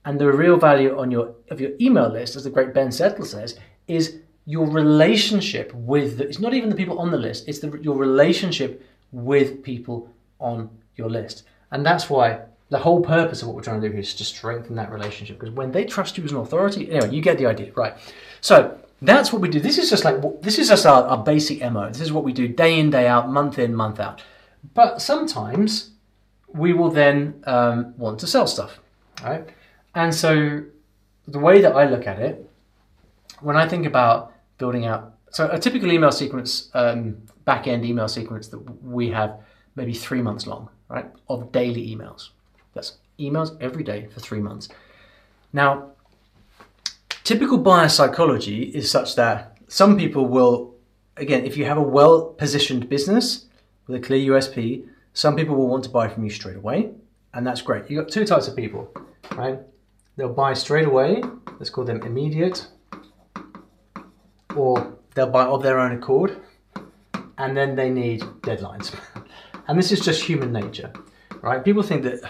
And 0.05 0.19
the 0.19 0.31
real 0.31 0.57
value 0.57 0.97
on 0.97 1.11
your 1.11 1.35
of 1.49 1.61
your 1.61 1.71
email 1.79 2.09
list, 2.09 2.35
as 2.35 2.43
the 2.43 2.49
great 2.49 2.73
Ben 2.73 2.91
Settle 2.91 3.25
says, 3.25 3.57
is 3.87 4.19
your 4.45 4.67
relationship 4.67 5.73
with 5.73 6.17
the, 6.17 6.27
it's 6.27 6.39
not 6.39 6.53
even 6.53 6.69
the 6.69 6.75
people 6.75 6.99
on 6.99 7.11
the 7.11 7.17
list, 7.17 7.47
it's 7.47 7.59
the, 7.59 7.69
your 7.81 7.95
relationship 7.95 8.83
with 9.11 9.63
people 9.63 10.09
on 10.39 10.69
your 10.97 11.09
list. 11.09 11.43
And 11.71 11.85
that's 11.85 12.09
why 12.09 12.41
the 12.69 12.79
whole 12.79 13.01
purpose 13.01 13.41
of 13.41 13.47
what 13.47 13.55
we're 13.55 13.63
trying 13.63 13.81
to 13.81 13.89
do 13.89 13.97
is 13.97 14.13
to 14.15 14.23
strengthen 14.23 14.75
that 14.75 14.91
relationship. 14.91 15.39
Because 15.39 15.53
when 15.53 15.71
they 15.71 15.85
trust 15.85 16.17
you 16.17 16.23
as 16.23 16.31
an 16.31 16.37
authority, 16.37 16.89
anyway, 16.89 17.13
you 17.13 17.21
get 17.21 17.37
the 17.37 17.45
idea, 17.45 17.71
right? 17.75 17.93
So 18.41 18.77
that's 19.01 19.31
what 19.33 19.41
we 19.41 19.49
do. 19.49 19.59
This 19.59 19.77
is 19.77 19.89
just 19.89 20.05
like 20.05 20.41
this 20.41 20.57
is 20.57 20.69
just 20.69 20.85
our, 20.85 21.03
our 21.03 21.23
basic 21.23 21.59
mo. 21.71 21.89
This 21.89 22.01
is 22.01 22.11
what 22.11 22.23
we 22.23 22.33
do 22.33 22.47
day 22.47 22.79
in, 22.79 22.89
day 22.89 23.07
out, 23.07 23.29
month 23.29 23.59
in, 23.59 23.75
month 23.75 23.99
out. 23.99 24.23
But 24.73 25.01
sometimes 25.01 25.91
we 26.47 26.73
will 26.73 26.89
then 26.89 27.43
um, 27.45 27.93
want 27.97 28.19
to 28.21 28.27
sell 28.27 28.47
stuff, 28.47 28.79
right? 29.23 29.47
And 29.95 30.13
so 30.13 30.63
the 31.27 31.39
way 31.39 31.61
that 31.61 31.75
I 31.75 31.85
look 31.85 32.07
at 32.07 32.19
it, 32.19 32.49
when 33.41 33.55
I 33.57 33.67
think 33.67 33.85
about 33.85 34.33
building 34.57 34.85
out, 34.85 35.13
so 35.31 35.49
a 35.51 35.59
typical 35.59 35.91
email 35.91 36.11
sequence, 36.11 36.69
um, 36.73 37.17
back 37.45 37.67
end 37.67 37.83
email 37.85 38.07
sequence 38.07 38.47
that 38.49 38.59
we 38.83 39.09
have 39.09 39.39
maybe 39.75 39.93
three 39.93 40.21
months 40.21 40.47
long, 40.47 40.69
right, 40.89 41.09
of 41.27 41.51
daily 41.51 41.93
emails. 41.93 42.29
That's 42.73 42.97
emails 43.19 43.55
every 43.61 43.83
day 43.83 44.07
for 44.07 44.19
three 44.19 44.39
months. 44.39 44.69
Now, 45.51 45.91
typical 47.23 47.57
buyer 47.57 47.89
psychology 47.89 48.63
is 48.63 48.89
such 48.89 49.15
that 49.15 49.57
some 49.67 49.97
people 49.97 50.25
will, 50.27 50.75
again, 51.17 51.45
if 51.45 51.57
you 51.57 51.65
have 51.65 51.77
a 51.77 51.81
well 51.81 52.25
positioned 52.25 52.89
business 52.89 53.45
with 53.87 54.01
a 54.01 54.05
clear 54.05 54.33
USP, 54.33 54.87
some 55.13 55.35
people 55.35 55.55
will 55.55 55.67
want 55.67 55.83
to 55.83 55.89
buy 55.89 56.07
from 56.07 56.23
you 56.23 56.29
straight 56.29 56.57
away, 56.57 56.89
and 57.33 57.45
that's 57.45 57.61
great. 57.61 57.89
You've 57.89 58.03
got 58.03 58.11
two 58.11 58.25
types 58.25 58.47
of 58.47 58.55
people, 58.55 58.91
right? 59.35 59.59
They'll 60.15 60.33
buy 60.33 60.53
straight 60.53 60.85
away, 60.85 61.23
let's 61.59 61.69
call 61.69 61.83
them 61.83 62.01
immediate, 62.01 62.67
or 64.55 64.93
they'll 65.15 65.29
buy 65.29 65.45
of 65.45 65.61
their 65.63 65.79
own 65.79 65.91
accord, 65.97 66.37
and 67.37 67.55
then 67.55 67.75
they 67.75 67.89
need 67.89 68.21
deadlines. 68.41 68.95
and 69.67 69.77
this 69.77 69.91
is 69.91 69.99
just 69.99 70.23
human 70.23 70.51
nature, 70.51 70.91
right? 71.41 71.63
People 71.63 71.83
think 71.83 72.03
that 72.03 72.21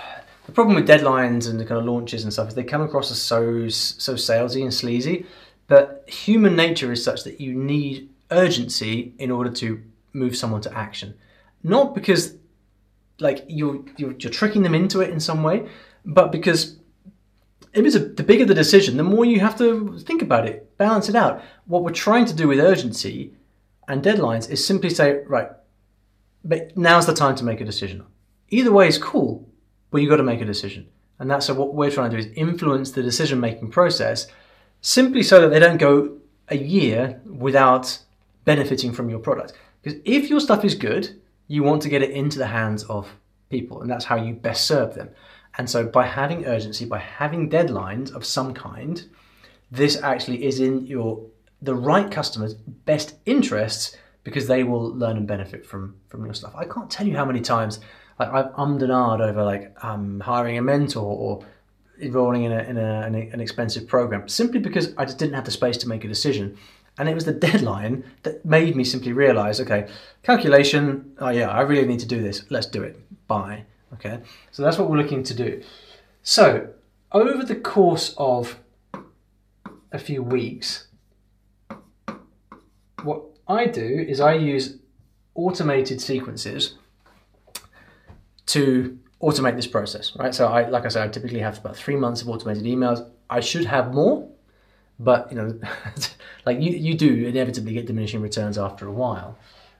the 0.45 0.51
problem 0.51 0.75
with 0.75 0.87
deadlines 0.87 1.49
and 1.49 1.59
the 1.59 1.65
kind 1.65 1.79
of 1.79 1.85
launches 1.85 2.23
and 2.23 2.33
stuff 2.33 2.49
is 2.49 2.55
they 2.55 2.63
come 2.63 2.81
across 2.81 3.11
as 3.11 3.21
so 3.21 3.67
so 3.69 4.15
salesy 4.15 4.61
and 4.61 4.73
sleazy, 4.73 5.25
but 5.67 6.03
human 6.07 6.55
nature 6.55 6.91
is 6.91 7.03
such 7.03 7.23
that 7.23 7.39
you 7.39 7.53
need 7.53 8.09
urgency 8.31 9.13
in 9.19 9.31
order 9.31 9.49
to 9.49 9.81
move 10.11 10.35
someone 10.35 10.61
to 10.61 10.77
action. 10.77 11.13
Not 11.63 11.95
because 11.95 12.35
like 13.19 13.45
you're, 13.47 13.83
you're, 13.97 14.13
you're 14.13 14.31
tricking 14.31 14.63
them 14.63 14.75
into 14.75 15.01
it 15.01 15.09
in 15.09 15.19
some 15.19 15.43
way, 15.43 15.67
but 16.03 16.31
because 16.31 16.77
it 17.73 17.85
is 17.85 17.95
a, 17.95 17.99
the 17.99 18.23
bigger 18.23 18.45
the 18.45 18.53
decision, 18.53 18.97
the 18.97 19.03
more 19.03 19.25
you 19.25 19.39
have 19.39 19.57
to 19.57 19.97
think 19.99 20.21
about 20.21 20.47
it, 20.47 20.77
balance 20.77 21.09
it 21.09 21.15
out. 21.15 21.41
What 21.65 21.83
we're 21.83 21.91
trying 21.91 22.25
to 22.25 22.35
do 22.35 22.47
with 22.47 22.59
urgency 22.59 23.33
and 23.87 24.03
deadlines 24.03 24.49
is 24.49 24.65
simply 24.65 24.89
say, 24.89 25.23
right, 25.27 25.49
but 26.43 26.75
now's 26.77 27.05
the 27.05 27.13
time 27.13 27.35
to 27.35 27.45
make 27.45 27.61
a 27.61 27.65
decision. 27.65 28.05
Either 28.49 28.71
way 28.71 28.87
is 28.87 28.97
cool, 28.97 29.47
but 29.93 30.01
you've 30.01 30.09
got 30.09 30.17
to 30.17 30.23
make 30.23 30.41
a 30.41 30.45
decision. 30.45 30.87
And 31.19 31.29
that's 31.29 31.47
what 31.49 31.75
we're 31.75 31.91
trying 31.91 32.09
to 32.09 32.17
do 32.17 32.27
is 32.27 32.33
influence 32.35 32.91
the 32.91 33.03
decision 33.03 33.39
making 33.39 33.69
process 33.69 34.25
simply 34.81 35.21
so 35.21 35.39
that 35.39 35.49
they 35.49 35.59
don't 35.59 35.77
go 35.77 36.17
a 36.49 36.57
year 36.57 37.21
without 37.27 37.99
benefiting 38.43 38.91
from 38.91 39.07
your 39.07 39.19
product. 39.19 39.53
Because 39.83 39.99
if 40.03 40.31
your 40.31 40.39
stuff 40.39 40.65
is 40.65 40.73
good, 40.73 41.21
you 41.47 41.61
want 41.61 41.83
to 41.83 41.89
get 41.89 42.01
it 42.01 42.09
into 42.09 42.39
the 42.39 42.47
hands 42.47 42.83
of 42.85 43.07
people, 43.51 43.83
and 43.83 43.89
that's 43.89 44.05
how 44.05 44.15
you 44.15 44.33
best 44.33 44.65
serve 44.65 44.95
them. 44.95 45.11
And 45.59 45.69
so, 45.69 45.85
by 45.85 46.07
having 46.07 46.47
urgency, 46.47 46.85
by 46.85 46.97
having 46.97 47.47
deadlines 47.47 48.11
of 48.15 48.25
some 48.25 48.51
kind, 48.51 49.07
this 49.69 50.01
actually 50.01 50.43
is 50.43 50.59
in 50.59 50.87
your 50.87 51.23
the 51.61 51.75
right 51.75 52.09
customers' 52.09 52.55
best 52.55 53.15
interests 53.27 53.95
because 54.23 54.47
they 54.47 54.63
will 54.63 54.95
learn 54.95 55.17
and 55.17 55.27
benefit 55.27 55.63
from 55.63 55.97
from 56.07 56.25
your 56.25 56.33
stuff. 56.33 56.55
I 56.55 56.65
can't 56.65 56.89
tell 56.89 57.05
you 57.05 57.15
how 57.15 57.25
many 57.25 57.41
times 57.41 57.79
like 58.19 58.29
I've 58.29 58.53
ummed 58.55 58.81
and 58.83 58.91
ahed 58.91 59.21
over 59.21 59.43
like 59.43 59.75
um, 59.83 60.19
hiring 60.19 60.57
a 60.57 60.61
mentor 60.61 61.03
or 61.03 61.45
enrolling 62.01 62.43
in, 62.43 62.51
a, 62.51 62.59
in 62.59 62.77
a, 62.77 63.01
an, 63.01 63.15
an 63.15 63.39
expensive 63.39 63.87
program 63.87 64.27
simply 64.27 64.59
because 64.59 64.93
I 64.97 65.05
just 65.05 65.17
didn't 65.17 65.35
have 65.35 65.45
the 65.45 65.51
space 65.51 65.77
to 65.77 65.87
make 65.87 66.03
a 66.03 66.07
decision. 66.07 66.57
And 66.97 67.09
it 67.09 67.15
was 67.15 67.25
the 67.25 67.33
deadline 67.33 68.03
that 68.23 68.45
made 68.45 68.75
me 68.75 68.83
simply 68.83 69.13
realize, 69.13 69.59
okay, 69.59 69.87
calculation, 70.21 71.15
oh 71.19 71.29
yeah, 71.29 71.49
I 71.49 71.61
really 71.61 71.87
need 71.87 71.99
to 72.01 72.07
do 72.07 72.21
this. 72.21 72.45
Let's 72.49 72.67
do 72.67 72.83
it. 72.83 72.99
Bye. 73.27 73.65
Okay. 73.93 74.19
So 74.51 74.63
that's 74.63 74.77
what 74.77 74.89
we're 74.89 74.97
looking 74.97 75.23
to 75.23 75.33
do. 75.33 75.63
So 76.21 76.69
over 77.11 77.43
the 77.43 77.55
course 77.55 78.13
of 78.17 78.59
a 79.91 79.99
few 79.99 80.23
weeks, 80.23 80.87
what 83.03 83.23
I 83.47 83.65
do 83.65 84.05
is 84.07 84.19
I 84.19 84.33
use 84.33 84.77
automated 85.35 85.99
sequences 86.01 86.75
to 88.47 88.97
automate 89.21 89.55
this 89.55 89.67
process, 89.67 90.15
right? 90.17 90.35
So 90.35 90.47
I, 90.47 90.67
like 90.67 90.85
I 90.85 90.89
said, 90.89 91.03
I 91.03 91.11
typically 91.11 91.39
have 91.39 91.57
about 91.57 91.75
three 91.75 91.95
months 91.95 92.21
of 92.21 92.29
automated 92.29 92.63
emails. 92.63 93.07
I 93.29 93.39
should 93.39 93.65
have 93.65 93.93
more, 93.93 94.29
but 94.99 95.31
you 95.31 95.37
know, 95.37 95.59
like 96.45 96.59
you, 96.59 96.71
you 96.71 96.95
do 96.95 97.25
inevitably 97.25 97.73
get 97.73 97.85
diminishing 97.85 98.21
returns 98.21 98.57
after 98.57 98.87
a 98.87 98.91
while. 98.91 99.37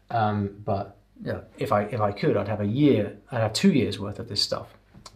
Um, 0.10 0.56
but 0.63 0.97
you 1.23 1.34
know, 1.34 1.43
if 1.58 1.71
I 1.71 1.84
if 1.84 2.02
I 2.02 2.12
could, 2.12 2.38
I'd 2.38 2.47
have 2.47 2.62
a 2.62 2.65
year, 2.65 3.17
I'd 3.32 3.41
have 3.41 3.54
two 3.54 3.71
years 3.71 3.99
worth 3.99 4.19
of 4.19 4.30
this 4.30 4.41
stuff. 4.41 4.67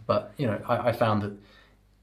But 0.06 0.32
you 0.36 0.46
know, 0.46 0.60
I, 0.68 0.88
I 0.88 0.92
found 0.92 1.22
that 1.22 1.32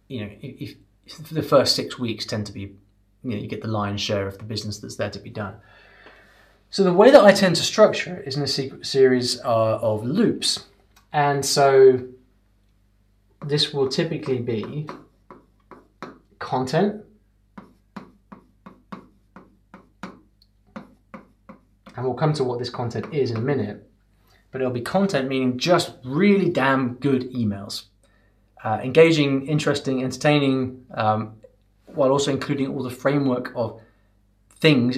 you 0.08 0.22
know 0.22 0.30
if, 0.42 0.76
if 1.06 1.30
the 1.30 1.44
first 1.44 1.76
six 1.76 2.00
weeks 2.00 2.26
tend 2.26 2.48
to 2.48 2.52
be 2.52 2.76
you 3.24 3.32
know 3.32 3.38
you 3.38 3.48
get 3.48 3.62
the 3.62 3.68
lion's 3.68 4.02
share 4.02 4.28
of 4.28 4.38
the 4.38 4.44
business 4.44 4.80
that's 4.80 4.96
there 4.96 5.10
to 5.10 5.20
be 5.20 5.30
done. 5.30 5.56
So 6.70 6.84
the 6.84 6.94
way 6.94 7.12
that 7.12 7.24
I 7.24 7.32
tend 7.32 7.56
to 7.58 7.64
structure 7.64 8.18
it 8.18 8.28
is 8.28 8.36
in 8.36 8.44
a 8.44 8.84
series 8.84 9.40
uh, 9.42 9.80
of 9.82 10.04
loops, 10.04 10.66
and 11.16 11.46
so 11.46 12.10
this 13.46 13.74
will 13.74 13.88
typically 13.88 14.40
be 14.40 14.86
content. 16.40 17.06
And 21.96 22.06
we'll 22.06 22.16
come 22.16 22.34
to 22.34 22.44
what 22.44 22.60
this 22.60 22.70
content 22.70 23.14
is 23.14 23.32
in 23.32 23.38
a 23.38 23.42
minute. 23.42 23.90
But 24.52 24.60
it'll 24.60 24.74
be 24.74 24.82
content 24.82 25.30
meaning 25.30 25.58
just 25.58 25.94
really 26.04 26.50
damn 26.50 26.96
good 26.96 27.32
emails. 27.32 27.86
Uh, 28.62 28.82
engaging, 28.84 29.48
interesting, 29.48 30.04
entertaining, 30.04 30.86
um, 30.96 31.38
while 31.86 32.12
also 32.12 32.30
including 32.30 32.68
all 32.76 32.84
the 32.84 32.90
framework 32.90 33.54
of 33.56 33.80
things 34.60 34.98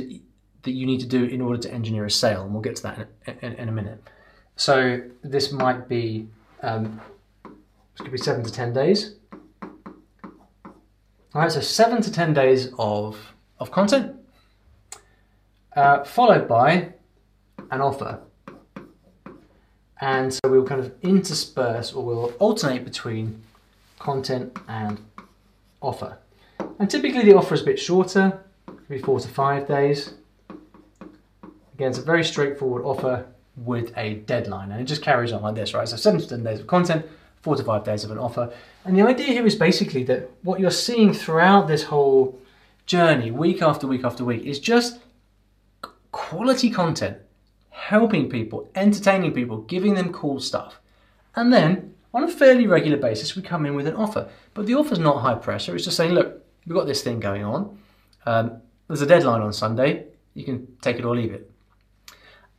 that 0.63 0.71
you 0.71 0.87
need 0.87 1.01
to 1.01 1.05
do 1.05 1.25
in 1.25 1.41
order 1.41 1.61
to 1.61 1.71
engineer 1.71 2.05
a 2.05 2.09
sale. 2.09 2.43
And 2.43 2.53
we'll 2.53 2.63
get 2.63 2.77
to 2.77 2.83
that 2.83 3.07
in, 3.27 3.37
in, 3.43 3.53
in 3.53 3.69
a 3.69 3.71
minute. 3.71 4.01
So 4.57 5.01
this 5.23 5.51
might 5.51 5.87
be 5.87 6.27
um, 6.63 6.99
it 7.45 7.99
could 7.99 8.11
be 8.11 8.17
seven 8.17 8.43
to 8.43 8.51
ten 8.51 8.73
days. 8.73 9.13
All 9.63 11.41
right, 11.41 11.51
so 11.51 11.61
seven 11.61 12.01
to 12.01 12.11
ten 12.11 12.33
days 12.33 12.73
of 12.79 13.33
of 13.59 13.69
content, 13.71 14.15
uh, 15.75 16.03
followed 16.03 16.47
by 16.47 16.93
an 17.69 17.81
offer. 17.81 18.19
And 20.01 20.33
so 20.33 20.41
we'll 20.45 20.65
kind 20.65 20.81
of 20.81 20.91
intersperse 21.01 21.93
or 21.93 22.03
we'll 22.03 22.33
alternate 22.39 22.83
between 22.83 23.41
content 23.99 24.57
and 24.67 24.99
offer. 25.81 26.17
And 26.79 26.89
typically 26.89 27.23
the 27.23 27.33
offer 27.33 27.55
is 27.55 27.61
a 27.61 27.65
bit 27.65 27.79
shorter, 27.79 28.43
maybe 28.89 29.01
four 29.01 29.19
to 29.19 29.27
five 29.27 29.67
days. 29.67 30.13
Again, 31.73 31.89
it's 31.89 31.97
a 31.99 32.03
very 32.03 32.23
straightforward 32.23 32.83
offer 32.83 33.25
with 33.57 33.91
a 33.97 34.15
deadline 34.25 34.71
and 34.71 34.79
it 34.79 34.85
just 34.85 35.01
carries 35.01 35.31
on 35.31 35.41
like 35.41 35.55
this, 35.55 35.73
right? 35.73 35.87
So 35.87 35.97
seven 35.97 36.19
to 36.19 36.27
10 36.27 36.43
days 36.43 36.59
of 36.59 36.67
content, 36.67 37.05
four 37.41 37.55
to 37.55 37.63
five 37.63 37.83
days 37.83 38.03
of 38.03 38.11
an 38.11 38.17
offer. 38.17 38.53
And 38.85 38.95
the 38.95 39.01
idea 39.01 39.27
here 39.27 39.45
is 39.45 39.55
basically 39.55 40.03
that 40.03 40.29
what 40.43 40.59
you're 40.59 40.71
seeing 40.71 41.13
throughout 41.13 41.67
this 41.67 41.83
whole 41.83 42.39
journey, 42.85 43.31
week 43.31 43.61
after 43.61 43.87
week 43.87 44.03
after 44.03 44.23
week, 44.23 44.43
is 44.43 44.59
just 44.59 44.99
quality 46.11 46.69
content, 46.69 47.17
helping 47.69 48.29
people, 48.29 48.69
entertaining 48.75 49.33
people, 49.33 49.57
giving 49.61 49.95
them 49.95 50.13
cool 50.13 50.39
stuff. 50.39 50.79
And 51.35 51.51
then 51.51 51.95
on 52.13 52.23
a 52.23 52.27
fairly 52.27 52.67
regular 52.67 52.97
basis, 52.97 53.35
we 53.35 53.41
come 53.41 53.65
in 53.65 53.75
with 53.75 53.87
an 53.87 53.95
offer. 53.95 54.29
But 54.53 54.65
the 54.65 54.75
offer's 54.75 54.99
not 54.99 55.21
high 55.21 55.35
pressure, 55.35 55.75
it's 55.75 55.85
just 55.85 55.97
saying, 55.97 56.13
look, 56.13 56.43
we've 56.65 56.75
got 56.75 56.87
this 56.87 57.01
thing 57.01 57.19
going 57.19 57.43
on. 57.43 57.77
Um, 58.25 58.61
there's 58.87 59.01
a 59.01 59.05
deadline 59.05 59.41
on 59.41 59.53
Sunday, 59.53 60.05
you 60.33 60.43
can 60.43 60.67
take 60.81 60.97
it 60.97 61.05
or 61.05 61.15
leave 61.15 61.31
it. 61.31 61.51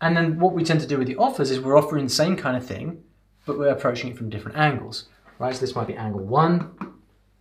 And 0.01 0.17
then 0.17 0.39
what 0.39 0.53
we 0.53 0.65
tend 0.65 0.81
to 0.81 0.87
do 0.87 0.99
with 0.99 1.09
the 1.09 1.17
offers 1.17 1.51
is 1.51 1.61
we're 1.61 1.77
offering 1.77 2.05
the 2.05 2.11
same 2.11 2.37
kind 2.37 2.57
of 2.57 2.65
thing, 2.65 3.03
but 3.47 3.59
we're 3.59 3.71
approaching 3.71 4.11
it 4.11 4.17
from 4.17 4.31
different 4.31 4.57
angles, 4.57 5.09
right? 5.39 5.55
So 5.55 5.61
this 5.61 5.75
might 5.75 5.89
be 5.89 5.97
angle 5.97 6.21
one, 6.21 6.77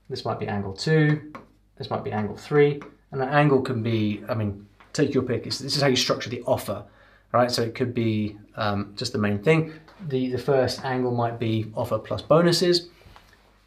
this 0.10 0.26
might 0.26 0.40
be 0.40 0.48
angle 0.48 0.74
two, 0.74 1.34
this 1.78 1.90
might 1.90 2.04
be 2.04 2.12
angle 2.12 2.36
three, 2.36 2.82
and 3.12 3.22
that 3.22 3.32
angle 3.34 3.62
can 3.62 3.84
be, 3.84 4.24
I 4.28 4.34
mean, 4.34 4.66
take 4.94 5.14
your 5.14 5.24
pick. 5.24 5.44
This 5.44 5.62
is 5.62 5.82
how 5.82 5.88
you 5.88 5.96
structure 5.96 6.30
the 6.30 6.42
offer, 6.44 6.84
right? 7.32 7.52
So 7.52 7.62
it 7.62 7.76
could 7.76 7.94
be 7.94 8.38
um, 8.56 8.94
just 8.96 9.14
the 9.14 9.20
main 9.20 9.40
thing. 9.44 9.74
The, 10.08 10.32
the 10.32 10.38
first 10.38 10.84
angle 10.84 11.12
might 11.12 11.40
be 11.40 11.72
offer 11.76 12.00
plus 12.00 12.22
bonuses. 12.22 12.90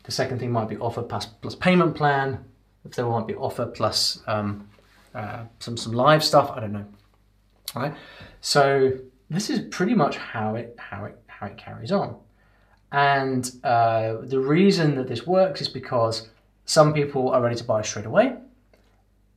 The 0.04 0.12
second 0.12 0.40
thing 0.40 0.50
might 0.50 0.68
be 0.68 0.76
offer 0.78 1.02
plus, 1.02 1.26
plus 1.26 1.54
payment 1.54 1.94
plan. 1.94 2.44
The 2.84 2.88
third 2.88 3.06
one 3.06 3.20
might 3.20 3.28
be 3.28 3.34
offer 3.34 3.66
plus 3.66 4.22
um, 4.26 4.68
uh, 5.14 5.44
some, 5.58 5.76
some 5.76 5.92
live 5.92 6.24
stuff. 6.24 6.50
I 6.50 6.60
don't 6.60 6.72
know. 6.72 6.86
Right. 7.74 7.94
So 8.40 8.92
this 9.28 9.48
is 9.50 9.60
pretty 9.70 9.94
much 9.94 10.16
how 10.16 10.56
it 10.56 10.76
how 10.78 11.04
it 11.04 11.18
how 11.26 11.46
it 11.46 11.56
carries 11.56 11.92
on. 11.92 12.16
And 12.92 13.50
uh, 13.62 14.16
the 14.22 14.40
reason 14.40 14.96
that 14.96 15.08
this 15.08 15.26
works 15.26 15.60
is 15.60 15.68
because 15.68 16.28
some 16.64 16.92
people 16.92 17.30
are 17.30 17.40
ready 17.40 17.56
to 17.56 17.64
buy 17.64 17.82
straight 17.82 18.06
away. 18.06 18.36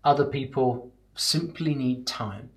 Other 0.03 0.25
people 0.25 0.91
simply 1.15 1.75
need 1.75 2.07
time. 2.07 2.49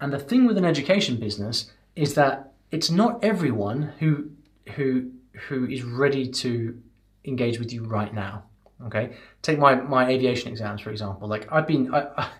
And 0.00 0.12
the 0.12 0.18
thing 0.18 0.46
with 0.46 0.58
an 0.58 0.64
education 0.64 1.16
business 1.16 1.70
is 1.94 2.14
that 2.14 2.52
it's 2.70 2.90
not 2.90 3.22
everyone 3.22 3.92
who 3.98 4.30
who 4.74 5.10
who 5.48 5.66
is 5.66 5.82
ready 5.82 6.28
to 6.28 6.80
engage 7.24 7.58
with 7.58 7.72
you 7.72 7.84
right 7.84 8.12
now. 8.12 8.44
Okay, 8.86 9.16
take 9.42 9.58
my 9.58 9.74
my 9.74 10.08
aviation 10.08 10.50
exams 10.50 10.80
for 10.80 10.90
example. 10.90 11.28
Like 11.28 11.46
I've 11.52 11.66
been 11.66 11.94
I, 11.94 12.30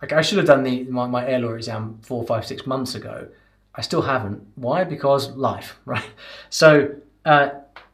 like 0.00 0.12
I 0.12 0.22
should 0.22 0.38
have 0.38 0.46
done 0.46 0.62
the 0.62 0.84
my, 0.84 1.06
my 1.06 1.26
air 1.26 1.38
law 1.38 1.52
exam 1.52 1.98
four, 2.02 2.24
five, 2.24 2.46
six 2.46 2.66
months 2.66 2.94
ago. 2.94 3.28
I 3.74 3.80
still 3.80 4.02
haven't. 4.02 4.46
Why? 4.56 4.84
Because 4.84 5.30
life, 5.36 5.78
right? 5.84 6.10
So 6.50 6.94
uh, 7.24 7.50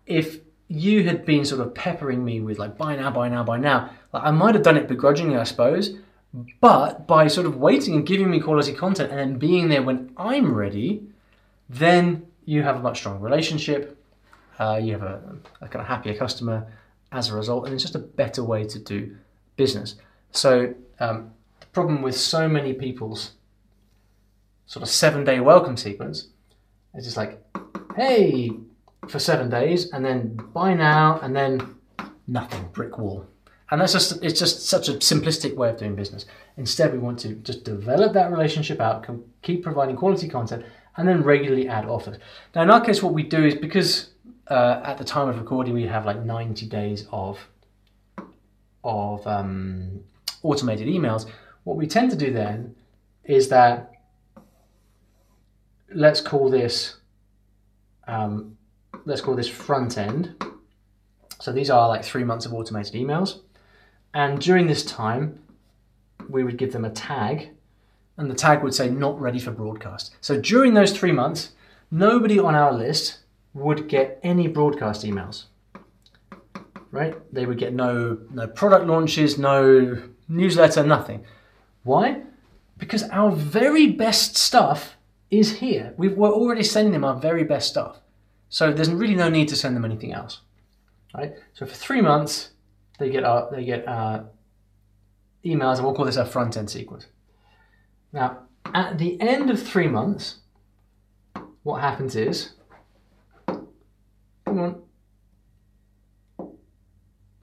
if 0.07 0.38
you 0.69 1.05
had 1.05 1.25
been 1.25 1.45
sort 1.45 1.61
of 1.61 1.75
peppering 1.75 2.25
me 2.25 2.40
with 2.40 2.59
like 2.59 2.77
buy 2.77 2.97
now, 2.97 3.11
buy 3.11 3.29
now, 3.29 3.45
buy 3.45 3.59
now, 3.59 3.90
like 4.12 4.25
I 4.25 4.31
might 4.31 4.55
have 4.55 4.64
done 4.64 4.77
it 4.77 4.88
begrudgingly, 4.88 5.37
I 5.37 5.45
suppose. 5.45 5.97
But 6.61 7.07
by 7.07 7.29
sort 7.29 7.47
of 7.47 7.57
waiting 7.57 7.95
and 7.95 8.07
giving 8.07 8.29
me 8.29 8.40
quality 8.40 8.73
content 8.73 9.11
and 9.11 9.19
then 9.19 9.38
being 9.38 9.69
there 9.69 9.83
when 9.83 10.12
I'm 10.17 10.53
ready, 10.53 11.07
then 11.69 12.27
you 12.45 12.62
have 12.62 12.77
a 12.77 12.81
much 12.81 12.99
stronger 12.99 13.25
relationship. 13.25 13.97
Uh, 14.59 14.81
you 14.83 14.93
have 14.93 15.03
a, 15.03 15.21
a 15.61 15.69
kind 15.69 15.81
of 15.81 15.87
happier 15.87 16.14
customer 16.14 16.67
as 17.12 17.29
a 17.29 17.35
result, 17.35 17.67
and 17.67 17.75
it's 17.75 17.85
just 17.85 17.95
a 17.95 18.01
better 18.01 18.43
way 18.43 18.64
to 18.64 18.79
do 18.79 19.17
business. 19.57 19.95
So 20.33 20.75
um, 20.99 21.31
problem 21.75 22.01
with 22.01 22.17
so 22.17 22.49
many 22.49 22.73
people's 22.73 23.33
sort 24.67 24.83
of 24.83 24.89
seven 24.89 25.25
day 25.25 25.41
welcome 25.41 25.77
sequence 25.77 26.29
is 26.95 27.05
just 27.05 27.17
like, 27.17 27.43
hey, 27.97 28.51
for 29.09 29.19
seven 29.19 29.51
days, 29.51 29.91
and 29.91 30.05
then 30.05 30.37
buy 30.55 30.73
now, 30.73 31.19
and 31.21 31.35
then 31.37 31.75
nothing, 32.27 32.67
brick 32.73 32.97
wall. 32.97 33.27
And 33.71 33.81
that's 33.81 33.93
just, 33.93 34.23
it's 34.23 34.39
just 34.39 34.67
such 34.67 34.89
a 34.89 34.93
simplistic 34.95 35.57
way 35.57 35.71
of 35.71 35.77
doing 35.77 35.95
business. 35.95 36.27
Instead, 36.57 36.93
we 36.93 36.99
want 36.99 37.19
to 37.21 37.35
just 37.37 37.65
develop 37.65 38.13
that 38.13 38.31
relationship 38.31 38.81
out, 38.81 39.07
keep 39.43 39.63
providing 39.63 39.97
quality 39.97 40.29
content, 40.29 40.65
and 40.97 41.09
then 41.09 41.23
regularly 41.23 41.69
add 41.69 41.87
offers. 41.87 42.19
Now, 42.55 42.63
in 42.63 42.71
our 42.71 42.81
case, 42.81 43.03
what 43.03 43.13
we 43.13 43.25
do 43.25 43.45
is 43.45 43.55
because 43.55 44.11
uh, 44.49 44.81
at 44.85 44.99
the 44.99 45.05
time 45.05 45.29
of 45.29 45.39
recording, 45.39 45.75
we 45.75 45.85
have 45.85 46.07
like 46.07 46.23
90 46.25 46.67
days 46.67 47.07
of, 47.11 47.39
of 48.85 49.27
um, 49.27 50.01
automated 50.43 50.87
emails, 50.87 51.29
what 51.64 51.77
we 51.77 51.87
tend 51.87 52.11
to 52.11 52.16
do 52.16 52.33
then 52.33 52.74
is 53.24 53.48
that 53.48 53.90
let's 55.92 56.20
call 56.20 56.50
this 56.50 56.96
um, 58.07 58.57
let's 59.05 59.20
call 59.20 59.35
this 59.35 59.48
front 59.48 59.98
end. 59.98 60.35
So 61.40 61.53
these 61.53 61.70
are 61.70 61.88
like 61.88 62.05
three 62.05 62.24
months 62.24 62.46
of 62.46 62.55
automated 62.55 62.94
emails. 62.94 63.40
And 64.12 64.40
during 64.40 64.66
this 64.66 64.85
time, 64.85 65.40
we 66.29 66.44
would 66.44 66.57
give 66.57 66.72
them 66.72 66.85
a 66.85 66.90
tag, 66.90 67.50
and 68.16 68.31
the 68.31 68.35
tag 68.35 68.62
would 68.62 68.74
say 68.74 68.88
not 68.88 69.20
ready 69.20 69.38
for 69.40 69.50
broadcast. 69.50 70.14
So 70.20 70.40
during 70.40 70.74
those 70.74 70.92
three 70.92 71.12
months, 71.12 71.50
nobody 71.90 72.38
on 72.38 72.55
our 72.55 72.72
list 72.72 73.18
would 73.53 73.88
get 73.88 74.20
any 74.22 74.46
broadcast 74.46 75.05
emails. 75.05 75.44
Right? 76.90 77.16
They 77.33 77.44
would 77.44 77.59
get 77.59 77.74
no 77.74 78.18
no 78.31 78.46
product 78.46 78.87
launches, 78.87 79.37
no 79.37 80.00
newsletter, 80.29 80.85
nothing. 80.85 81.24
Why? 81.85 82.23
Because 82.77 83.05
our 83.05 83.31
very 83.31 83.92
best 83.92 84.37
stuff 84.37 84.97
is 85.31 85.59
here. 85.59 85.94
we 85.97 86.09
are 86.09 86.18
already 86.18 86.62
sending 86.62 86.92
them 86.92 87.05
our 87.05 87.14
very 87.14 87.44
best 87.44 87.68
stuff. 87.68 88.01
So 88.49 88.73
there's 88.73 88.90
really 88.90 89.14
no 89.14 89.29
need 89.29 89.49
to 89.49 89.57
send 89.57 89.77
them 89.77 89.85
anything 89.85 90.12
else. 90.12 90.40
Right? 91.14 91.35
So 91.53 91.66
for 91.66 91.75
three 91.75 92.01
months, 92.01 92.51
they 92.99 93.11
get 93.11 93.25
our, 93.25 93.51
they 93.51 93.64
get 93.64 93.87
our 93.87 94.27
emails, 95.44 95.77
and 95.77 95.85
we'll 95.85 95.94
call 95.94 96.07
this 96.07 96.16
our 96.16 96.27
front 96.27 96.57
end 96.57 96.70
sequence. 96.70 97.07
Now, 98.12 98.40
at 98.73 98.99
the 98.99 99.20
end 99.20 99.51
of 99.51 99.62
three 99.62 99.88
months, 99.88 100.37
what 101.62 101.81
happens 101.81 102.16
is, 102.16 102.55
come 103.47 104.59
on, 104.59 104.83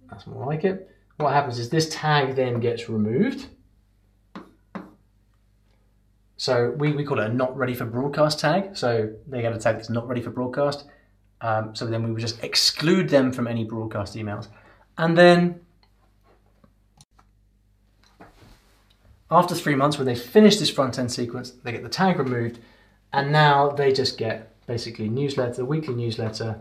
that's 0.10 0.28
more 0.28 0.46
like 0.46 0.64
it. 0.64 0.90
What 1.18 1.34
happens 1.34 1.60
is 1.60 1.70
this 1.70 1.90
tag 1.90 2.36
then 2.36 2.60
gets 2.60 2.90
removed 2.90 3.48
so 6.42 6.72
we, 6.72 6.92
we 6.92 7.04
call 7.04 7.20
it 7.20 7.30
a 7.30 7.32
not 7.32 7.56
ready 7.56 7.76
for 7.76 7.86
broadcast 7.86 8.40
tag. 8.40 8.76
So 8.76 9.14
they 9.28 9.44
get 9.44 9.54
a 9.54 9.60
tag 9.60 9.76
that's 9.76 9.92
not 9.92 10.08
ready 10.08 10.24
for 10.24 10.32
broadcast. 10.32 10.86
Um, 11.40 11.76
so 11.76 11.86
then 11.86 12.02
we 12.02 12.12
would 12.12 12.20
just 12.20 12.44
exclude 12.44 13.10
them 13.10 13.32
from 13.32 13.48
any 13.48 13.64
broadcast 13.64 14.16
emails. 14.16 14.48
And 14.98 15.16
then 15.16 15.62
after 19.30 19.54
three 19.54 19.76
months, 19.76 20.00
when 20.00 20.08
they 20.08 20.16
finish 20.16 20.58
this 20.58 20.72
front 20.72 20.98
end 20.98 21.12
sequence, 21.12 21.52
they 21.52 21.72
get 21.72 21.84
the 21.84 21.90
tag 21.90 22.18
removed, 22.18 22.58
and 23.14 23.32
now 23.32 23.70
they 23.70 23.94
just 23.94 24.18
get 24.18 24.52
basically 24.66 25.10
newsletter, 25.10 25.64
weekly 25.64 25.94
newsletter, 25.94 26.60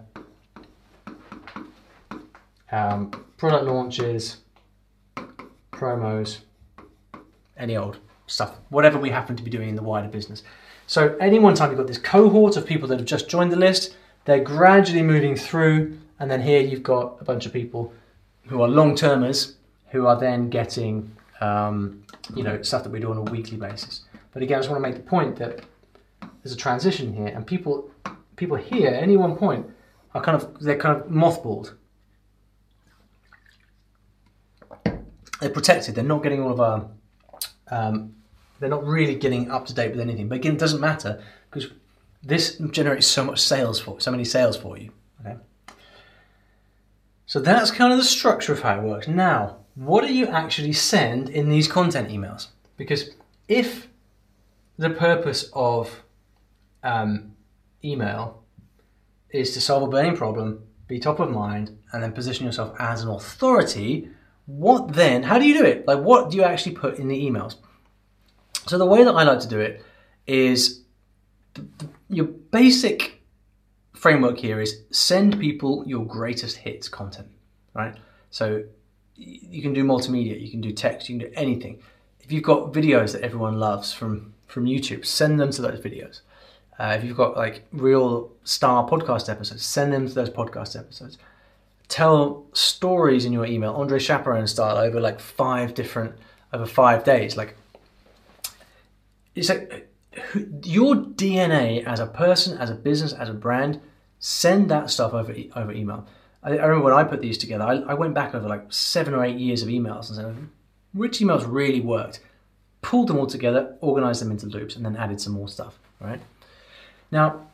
um, 2.71 3.11
product 3.39 3.65
launches, 3.65 4.43
promos, 5.73 6.41
any 7.57 7.79
old 7.79 7.99
stuff, 8.31 8.55
whatever 8.69 8.99
we 8.99 9.11
happen 9.11 9.37
to 9.37 9.43
be 9.43 9.51
doing 9.51 9.69
in 9.69 9.77
the 9.77 9.83
wider 9.83 10.09
business. 10.09 10.43
So 10.87 11.17
any 11.21 11.39
one 11.39 11.55
time 11.55 11.71
you've 11.71 11.79
got 11.79 11.87
this 11.87 11.99
cohort 11.99 12.57
of 12.57 12.67
people 12.67 12.89
that 12.89 12.99
have 12.99 13.07
just 13.07 13.29
joined 13.29 13.53
the 13.53 13.57
list, 13.57 13.97
they're 14.25 14.43
gradually 14.43 15.03
moving 15.03 15.37
through, 15.37 15.99
and 16.19 16.31
then 16.31 16.41
here 16.41 16.61
you've 16.61 16.83
got 16.83 17.17
a 17.21 17.25
bunch 17.25 17.47
of 17.47 17.53
people 17.53 17.93
who 18.47 18.63
are 18.63 18.69
long 18.69 18.95
termers 18.95 19.57
who 19.91 20.07
are 20.07 20.19
then 20.19 20.51
getting 20.51 21.11
um, 21.41 22.03
you 22.35 22.43
know 22.43 22.61
stuff 22.63 22.83
that 22.83 22.91
we 22.91 23.01
do 23.01 23.11
on 23.11 23.17
a 23.17 23.23
weekly 23.23 23.57
basis. 23.57 24.03
But 24.33 24.43
again, 24.43 24.59
I 24.59 24.61
just 24.61 24.71
want 24.71 24.83
to 24.83 24.89
make 24.89 24.97
the 24.97 25.09
point 25.09 25.37
that 25.37 25.61
there's 26.43 26.53
a 26.53 26.57
transition 26.57 27.13
here, 27.13 27.29
and 27.29 27.47
people 27.47 27.91
people 28.37 28.57
here 28.57 28.89
at 28.89 29.03
any 29.03 29.17
one 29.17 29.37
point 29.37 29.67
are 30.15 30.23
kind 30.23 30.41
of 30.41 30.61
they're 30.61 30.79
kind 30.79 31.01
of 31.01 31.09
mothballed. 31.09 31.75
They're 35.41 35.51
protected. 35.51 35.95
They're 35.95 36.05
not 36.05 36.23
getting 36.23 36.43
all 36.43 36.53
of 36.53 36.61
our. 36.61 36.89
Um, 37.71 38.15
they're 38.61 38.69
not 38.71 38.85
really 38.85 39.15
getting 39.15 39.51
up 39.51 39.67
to 39.67 39.75
date 39.75 39.91
with 39.91 40.01
anything. 40.01 40.29
But 40.29 40.37
again, 40.37 40.53
it 40.53 40.59
doesn't 40.59 40.81
matter 40.81 41.23
because 41.51 41.71
this 42.23 42.59
generates 42.71 43.07
so 43.07 43.25
much 43.25 43.41
sales 43.41 43.81
for 43.81 43.99
so 44.01 44.11
many 44.11 44.25
sales 44.25 44.57
for 44.57 44.79
you. 44.79 44.93
Okay. 45.21 45.37
So 47.27 47.41
that's 47.41 47.71
kind 47.71 47.93
of 47.93 47.99
the 47.99 48.05
structure 48.05 48.53
of 48.53 48.61
how 48.61 48.79
it 48.79 48.83
works. 48.83 49.09
Now, 49.09 49.57
what 49.75 50.07
do 50.07 50.13
you 50.13 50.27
actually 50.27 50.75
send 50.75 51.31
in 51.31 51.49
these 51.49 51.67
content 51.67 52.11
emails? 52.11 52.49
Because 52.77 53.11
if 53.49 53.89
the 54.79 54.91
purpose 54.91 55.49
of 55.55 56.03
um, 56.83 57.35
email 57.83 58.43
is 59.31 59.53
to 59.55 59.61
solve 59.61 59.83
a 59.83 59.87
burning 59.87 60.17
problem, 60.17 60.65
be 60.87 60.99
top 60.99 61.21
of 61.21 61.31
mind, 61.31 61.79
and 61.93 62.03
then 62.03 62.13
position 62.13 62.45
yourself 62.45 62.75
as 62.79 63.03
an 63.03 63.11
authority, 63.11 64.11
what 64.47 64.93
then? 64.95 65.23
How 65.23 65.39
do 65.39 65.47
you 65.47 65.57
do 65.57 65.65
it? 65.65 65.87
Like, 65.87 66.01
what 66.01 66.31
do 66.31 66.37
you 66.37 66.43
actually 66.43 66.75
put 66.75 66.99
in 66.99 67.09
the 67.09 67.23
emails? 67.23 67.57
So, 68.67 68.79
the 68.79 68.87
way 68.87 69.05
that 69.05 69.13
I 69.13 69.25
like 69.25 69.41
to 69.41 69.49
do 69.49 69.61
it 69.61 69.85
is 70.27 70.83
the, 71.55 71.63
the, 71.79 71.89
your 72.09 72.27
basic 72.27 73.23
framework 73.95 74.39
here 74.39 74.61
is 74.61 74.83
send 74.91 75.39
people 75.41 75.85
your 75.87 76.07
greatest 76.07 76.57
hits 76.57 76.89
content, 76.89 77.29
right? 77.75 77.97
So, 78.31 78.65
you 79.17 79.61
can 79.61 79.73
do 79.73 79.85
multimedia, 79.85 80.41
you 80.41 80.51
can 80.51 80.61
do 80.61 80.73
text, 80.73 81.09
you 81.09 81.19
can 81.19 81.29
do 81.29 81.35
anything. 81.37 81.81
If 82.21 82.33
you've 82.33 82.43
got 82.43 82.73
videos 82.73 83.13
that 83.13 83.23
everyone 83.23 83.59
loves 83.59 83.93
from 83.93 84.35
from 84.47 84.65
YouTube, 84.65 85.07
send 85.07 85.39
them 85.39 85.51
to 85.53 85.63
those 85.63 85.81
videos. 85.81 86.21
Uh, 86.79 86.97
if 86.99 87.05
you've 87.05 87.17
got 87.17 87.37
like 87.37 87.63
real 87.73 88.33
star 88.45 88.89
podcast 88.89 89.29
episodes, 89.29 89.65
send 89.65 89.93
them 89.93 90.09
to 90.09 90.15
those 90.15 90.31
podcast 90.31 90.79
episodes. 90.79 91.19
Tell 91.89 92.47
stories 92.53 93.25
in 93.25 93.33
your 93.33 93.45
email, 93.45 93.75
Andre 93.75 93.99
Chaperon 93.99 94.47
style, 94.47 94.79
over 94.79 95.01
like 95.01 95.21
five 95.21 95.75
different, 95.75 96.15
over 96.53 96.65
five 96.65 97.05
days. 97.05 97.37
Like, 97.37 97.57
it's 99.35 99.49
like 99.49 99.89
your 100.65 100.97
DNA 100.97 101.85
as 101.85 102.01
a 102.01 102.07
person, 102.07 102.59
as 102.59 102.71
a 102.71 102.75
business, 102.75 103.13
as 103.13 103.29
a 103.29 103.35
brand, 103.35 103.81
send 104.19 104.71
that 104.71 104.91
stuff 104.91 105.15
over 105.15 105.35
over 105.57 105.73
email. 105.73 106.07
I, 106.43 106.51
I 106.51 106.67
remember 106.67 106.85
when 106.85 106.95
I 106.95 107.05
put 107.05 107.21
these 107.21 107.39
together, 107.39 107.65
I, 107.65 107.77
I, 107.77 107.95
went 107.95 108.15
back 108.15 108.35
over 108.35 108.49
like 108.49 108.73
seven 108.73 109.15
or 109.15 109.25
eight 109.25 109.37
years 109.37 109.63
of 109.63 109.69
emails 109.69 110.09
and 110.09 110.17
said, 110.17 110.49
which 110.95 111.19
emails 111.19 111.45
really 111.47 111.81
worked? 111.81 112.21
Pulled 112.83 113.09
them 113.09 113.19
all 113.19 113.27
together, 113.27 113.77
organized 113.81 114.23
them 114.23 114.31
into 114.31 114.47
loops, 114.47 114.75
and 114.75 114.85
then 114.85 114.97
added 114.97 115.21
some 115.21 115.35
more 115.35 115.49
stuff, 115.49 115.79
right? 116.01 116.21
Now, 117.11 117.47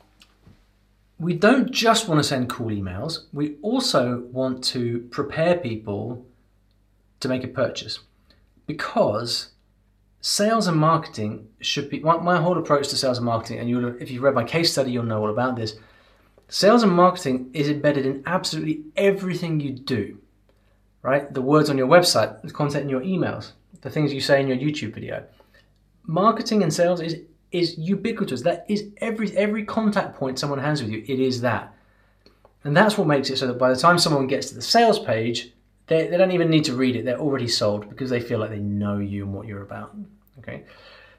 we 1.18 1.34
don't 1.34 1.70
just 1.72 2.08
want 2.08 2.20
to 2.20 2.24
send 2.24 2.48
cool 2.48 2.68
emails, 2.68 3.24
we 3.32 3.56
also 3.62 4.20
want 4.32 4.62
to 4.64 5.00
prepare 5.10 5.56
people 5.56 6.24
to 7.20 7.28
make 7.28 7.42
a 7.42 7.48
purchase 7.48 8.00
because 8.66 9.50
sales 10.26 10.66
and 10.66 10.76
marketing 10.76 11.46
should 11.60 11.88
be 11.88 12.00
my, 12.00 12.16
my 12.16 12.36
whole 12.40 12.58
approach 12.58 12.88
to 12.88 12.96
sales 12.96 13.18
and 13.18 13.24
marketing 13.24 13.58
and 13.58 13.68
you'll 13.68 13.96
if 14.02 14.10
you've 14.10 14.22
read 14.22 14.34
my 14.34 14.44
case 14.44 14.72
study 14.72 14.90
you'll 14.90 15.04
know 15.04 15.20
all 15.20 15.30
about 15.30 15.54
this 15.54 15.74
sales 16.48 16.82
and 16.82 16.92
marketing 16.92 17.50
is 17.52 17.68
embedded 17.68 18.04
in 18.04 18.22
absolutely 18.26 18.82
everything 18.96 19.60
you 19.60 19.70
do 19.70 20.18
right 21.02 21.32
the 21.32 21.42
words 21.42 21.70
on 21.70 21.78
your 21.78 21.86
website 21.86 22.42
the 22.42 22.50
content 22.50 22.82
in 22.82 22.88
your 22.88 23.02
emails 23.02 23.52
the 23.82 23.90
things 23.90 24.12
you 24.12 24.20
say 24.20 24.40
in 24.40 24.48
your 24.48 24.56
youtube 24.56 24.92
video 24.94 25.24
marketing 26.06 26.62
and 26.62 26.74
sales 26.74 27.00
is 27.00 27.16
is 27.52 27.78
ubiquitous. 27.78 28.42
That 28.42 28.64
is 28.68 28.88
every 28.98 29.36
every 29.36 29.64
contact 29.64 30.16
point 30.16 30.38
someone 30.38 30.58
has 30.58 30.82
with 30.82 30.90
you. 30.90 31.04
It 31.06 31.20
is 31.20 31.40
that, 31.42 31.74
and 32.64 32.76
that's 32.76 32.98
what 32.98 33.06
makes 33.06 33.30
it 33.30 33.38
so 33.38 33.46
that 33.46 33.58
by 33.58 33.70
the 33.70 33.80
time 33.80 33.98
someone 33.98 34.26
gets 34.26 34.48
to 34.48 34.54
the 34.54 34.62
sales 34.62 34.98
page, 34.98 35.52
they, 35.86 36.06
they 36.08 36.16
don't 36.16 36.32
even 36.32 36.50
need 36.50 36.64
to 36.64 36.74
read 36.74 36.96
it. 36.96 37.04
They're 37.04 37.18
already 37.18 37.48
sold 37.48 37.88
because 37.88 38.10
they 38.10 38.20
feel 38.20 38.38
like 38.38 38.50
they 38.50 38.58
know 38.58 38.98
you 38.98 39.24
and 39.24 39.34
what 39.34 39.46
you're 39.46 39.62
about. 39.62 39.94
Okay, 40.38 40.64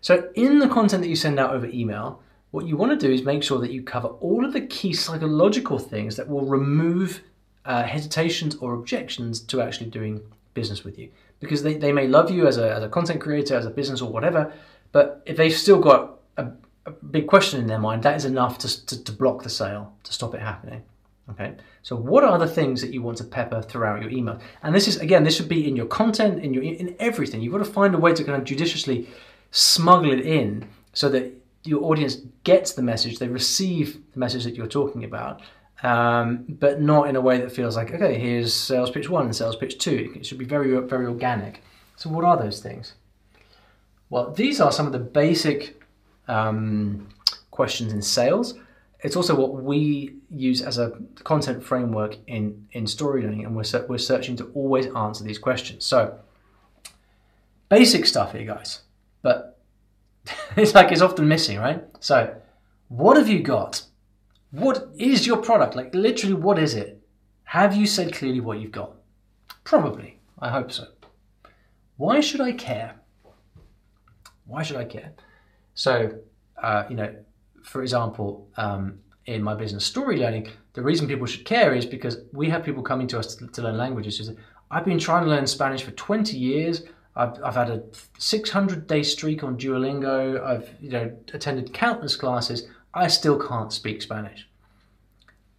so 0.01 0.29
in 0.35 0.59
the 0.59 0.67
content 0.67 1.01
that 1.03 1.09
you 1.09 1.15
send 1.15 1.39
out 1.39 1.53
over 1.53 1.67
email, 1.67 2.21
what 2.51 2.65
you 2.65 2.77
want 2.77 2.97
to 2.97 3.07
do 3.07 3.11
is 3.13 3.23
make 3.23 3.43
sure 3.43 3.59
that 3.59 3.71
you 3.71 3.81
cover 3.81 4.07
all 4.07 4.45
of 4.45 4.53
the 4.53 4.61
key 4.61 4.93
psychological 4.93 5.79
things 5.79 6.15
that 6.15 6.27
will 6.27 6.45
remove 6.45 7.21
uh, 7.65 7.83
hesitations 7.83 8.55
or 8.55 8.73
objections 8.73 9.41
to 9.41 9.61
actually 9.61 9.89
doing 9.89 10.21
business 10.53 10.83
with 10.83 10.97
you 10.97 11.09
because 11.39 11.61
they, 11.63 11.75
they 11.75 11.91
may 11.91 12.07
love 12.07 12.31
you 12.31 12.47
as 12.47 12.57
a, 12.57 12.73
as 12.73 12.83
a 12.83 12.89
content 12.89 13.21
creator, 13.21 13.55
as 13.55 13.65
a 13.65 13.69
business 13.69 14.01
or 14.01 14.11
whatever, 14.11 14.51
but 14.91 15.21
if 15.25 15.37
they've 15.37 15.53
still 15.53 15.79
got 15.79 16.19
a, 16.37 16.47
a 16.85 16.91
big 16.91 17.27
question 17.27 17.59
in 17.59 17.67
their 17.67 17.79
mind, 17.79 18.03
that 18.03 18.15
is 18.15 18.25
enough 18.25 18.57
to, 18.59 18.85
to, 18.85 19.03
to 19.03 19.11
block 19.11 19.43
the 19.43 19.49
sale, 19.49 19.93
to 20.03 20.13
stop 20.13 20.33
it 20.33 20.41
happening. 20.41 20.83
Okay. 21.29 21.55
So 21.81 21.95
what 21.95 22.23
are 22.23 22.37
the 22.37 22.47
things 22.47 22.81
that 22.81 22.93
you 22.93 23.01
want 23.01 23.17
to 23.17 23.23
pepper 23.23 23.61
throughout 23.61 24.01
your 24.01 24.09
email? 24.09 24.39
And 24.63 24.73
this 24.73 24.87
is 24.87 24.97
again, 24.97 25.23
this 25.23 25.35
should 25.35 25.49
be 25.49 25.67
in 25.67 25.75
your 25.75 25.85
content, 25.85 26.43
in 26.43 26.53
your 26.53 26.63
in 26.63 26.95
everything. 26.99 27.41
You've 27.41 27.51
got 27.51 27.59
to 27.59 27.65
find 27.65 27.93
a 27.93 27.97
way 27.97 28.13
to 28.13 28.23
kind 28.23 28.37
of 28.37 28.45
judiciously 28.45 29.09
smuggle 29.51 30.11
it 30.11 30.21
in 30.21 30.69
so 30.93 31.09
that 31.09 31.33
your 31.63 31.83
audience 31.83 32.15
gets 32.43 32.73
the 32.73 32.81
message, 32.81 33.19
they 33.19 33.27
receive 33.27 33.99
the 34.13 34.19
message 34.19 34.45
that 34.45 34.55
you're 34.55 34.67
talking 34.67 35.03
about, 35.03 35.41
um, 35.83 36.45
but 36.47 36.81
not 36.81 37.09
in 37.09 37.15
a 37.15 37.21
way 37.21 37.39
that 37.39 37.51
feels 37.51 37.75
like 37.75 37.93
okay, 37.93 38.17
here's 38.17 38.53
sales 38.53 38.89
pitch 38.89 39.09
one 39.09 39.25
and 39.25 39.35
sales 39.35 39.57
pitch 39.57 39.77
two. 39.77 40.13
It 40.15 40.25
should 40.25 40.37
be 40.37 40.45
very 40.45 40.79
very 40.87 41.05
organic. 41.05 41.61
So 41.97 42.09
what 42.09 42.23
are 42.23 42.37
those 42.37 42.61
things? 42.61 42.93
Well, 44.09 44.31
these 44.31 44.61
are 44.61 44.71
some 44.71 44.85
of 44.85 44.93
the 44.93 44.99
basic 44.99 45.83
um, 46.29 47.09
questions 47.51 47.91
in 47.91 48.01
sales. 48.01 48.53
It's 49.01 49.15
also 49.15 49.35
what 49.35 49.63
we 49.63 50.15
use 50.31 50.61
as 50.61 50.79
a 50.79 50.91
content 51.23 51.63
framework 51.63 52.17
in, 52.25 52.67
in 52.71 52.87
story 52.87 53.21
learning, 53.21 53.45
and 53.45 53.55
we're, 53.55 53.85
we're 53.87 53.97
searching 53.97 54.35
to 54.37 54.45
always 54.55 54.87
answer 54.87 55.23
these 55.23 55.37
questions. 55.37 55.85
So, 55.85 56.17
basic 57.69 58.05
stuff 58.07 58.31
here, 58.31 58.45
guys, 58.45 58.81
but 59.21 59.59
it's 60.55 60.73
like 60.73 60.91
it's 60.91 61.01
often 61.01 61.27
missing, 61.27 61.59
right? 61.59 61.83
So, 61.99 62.35
what 62.87 63.17
have 63.17 63.29
you 63.29 63.41
got? 63.41 63.83
What 64.51 64.89
is 64.97 65.27
your 65.27 65.37
product? 65.37 65.75
Like, 65.75 65.93
literally, 65.93 66.35
what 66.35 66.57
is 66.57 66.73
it? 66.73 67.01
Have 67.43 67.75
you 67.75 67.85
said 67.85 68.13
clearly 68.13 68.39
what 68.39 68.59
you've 68.59 68.71
got? 68.71 68.93
Probably. 69.63 70.19
I 70.39 70.49
hope 70.49 70.71
so. 70.71 70.87
Why 71.97 72.19
should 72.19 72.41
I 72.41 72.51
care? 72.51 72.95
Why 74.45 74.63
should 74.63 74.77
I 74.77 74.85
care? 74.85 75.13
So, 75.73 76.19
uh, 76.61 76.85
you 76.89 76.95
know, 76.95 77.13
for 77.67 77.81
example, 77.81 78.49
um, 78.57 78.99
in 79.25 79.43
my 79.43 79.53
business 79.53 79.85
story 79.85 80.17
learning, 80.17 80.49
the 80.73 80.81
reason 80.81 81.07
people 81.07 81.25
should 81.25 81.45
care 81.45 81.73
is 81.73 81.85
because 81.85 82.17
we 82.31 82.49
have 82.49 82.63
people 82.63 82.81
coming 82.81 83.07
to 83.07 83.19
us 83.19 83.35
to, 83.35 83.47
to 83.47 83.61
learn 83.61 83.77
languages. 83.77 84.31
I've 84.71 84.85
been 84.85 84.99
trying 84.99 85.23
to 85.25 85.29
learn 85.29 85.45
Spanish 85.47 85.83
for 85.83 85.91
20 85.91 86.37
years. 86.37 86.83
I've, 87.15 87.41
I've 87.43 87.55
had 87.55 87.69
a 87.69 87.83
600 88.17 88.87
day 88.87 89.03
streak 89.03 89.43
on 89.43 89.57
Duolingo. 89.57 90.43
I've 90.43 90.69
you 90.79 90.91
know 90.91 91.11
attended 91.33 91.73
countless 91.73 92.15
classes. 92.15 92.67
I 92.93 93.07
still 93.07 93.37
can't 93.37 93.73
speak 93.73 94.01
Spanish. 94.01 94.47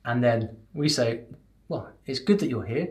And 0.05 0.25
then 0.25 0.57
we 0.73 0.89
say, 0.89 1.25
well, 1.69 1.91
it's 2.07 2.21
good 2.21 2.39
that 2.39 2.49
you're 2.49 2.65
here 2.65 2.89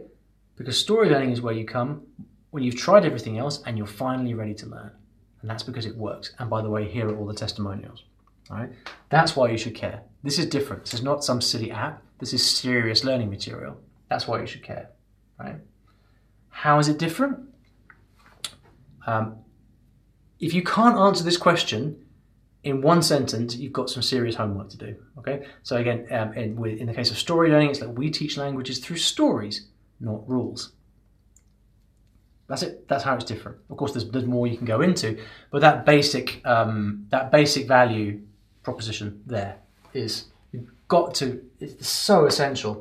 because 0.56 0.77
story 0.77 1.10
learning 1.10 1.32
is 1.32 1.41
where 1.41 1.53
you 1.53 1.65
come 1.65 2.03
when 2.51 2.63
you've 2.63 2.77
tried 2.77 3.06
everything 3.06 3.39
else 3.39 3.63
and 3.65 3.77
you're 3.77 3.88
finally 3.88 4.34
ready 4.34 4.53
to 4.53 4.67
learn 4.67 4.91
and 5.41 5.49
that's 5.49 5.63
because 5.63 5.86
it 5.86 5.95
works. 5.95 6.34
And 6.39 6.49
by 6.49 6.62
the 6.62 6.69
way, 6.69 6.88
here 6.88 7.10
are 7.10 7.15
all 7.15 7.25
the 7.25 7.34
testimonials. 7.34 8.03
Right, 8.50 8.70
that's 9.10 9.36
why 9.36 9.50
you 9.50 9.58
should 9.58 9.76
care. 9.76 10.04
This 10.24 10.40
is 10.40 10.46
different. 10.46 10.86
This 10.86 10.94
is 10.94 11.04
not 11.04 11.24
some 11.24 11.42
silly 11.42 11.70
app. 11.72 12.02
This 12.20 12.34
is 12.34 12.46
serious 12.46 13.04
learning 13.04 13.30
material. 13.30 13.78
That's 14.10 14.28
why 14.28 14.40
you 14.40 14.48
should 14.48 14.64
care. 14.64 14.90
Right? 15.38 15.58
How 16.50 16.80
is 16.80 16.88
it 16.88 16.98
different? 16.98 17.40
Um, 19.06 19.38
if 20.40 20.54
you 20.54 20.64
can't 20.64 20.98
answer 20.98 21.24
this 21.24 21.38
question 21.38 22.06
in 22.64 22.82
one 22.82 23.02
sentence, 23.02 23.56
you've 23.56 23.74
got 23.74 23.90
some 23.90 24.02
serious 24.02 24.36
homework 24.36 24.70
to 24.70 24.78
do. 24.78 24.96
Okay. 25.18 25.46
So 25.64 25.78
again, 25.78 26.08
um, 26.12 26.34
in, 26.34 26.66
in 26.66 26.88
the 26.88 26.94
case 26.94 27.12
of 27.12 27.18
story 27.18 27.50
learning, 27.50 27.70
it's 27.72 27.82
like 27.82 27.98
we 27.98 28.10
teach 28.10 28.38
languages 28.38 28.80
through 28.80 28.98
stories, 28.98 29.68
not 30.00 30.28
rules. 30.28 30.74
That's 32.48 32.64
it. 32.64 32.88
That's 32.88 33.04
how 33.04 33.16
it's 33.16 33.26
different. 33.26 33.58
Of 33.70 33.78
course, 33.78 33.92
there's, 33.92 34.10
there's 34.10 34.26
more 34.26 34.48
you 34.48 34.58
can 34.58 34.66
go 34.66 34.82
into, 34.82 35.18
but 35.52 35.62
that 35.62 35.86
basic 35.86 36.42
um, 36.46 37.06
that 37.10 37.30
basic 37.30 37.68
value 37.68 38.22
proposition 38.67 39.21
there 39.25 39.53
is 39.93 40.25
you've 40.51 40.71
got 40.88 41.15
to. 41.15 41.27
It's 41.62 41.88
so 41.88 42.25
essential 42.25 42.73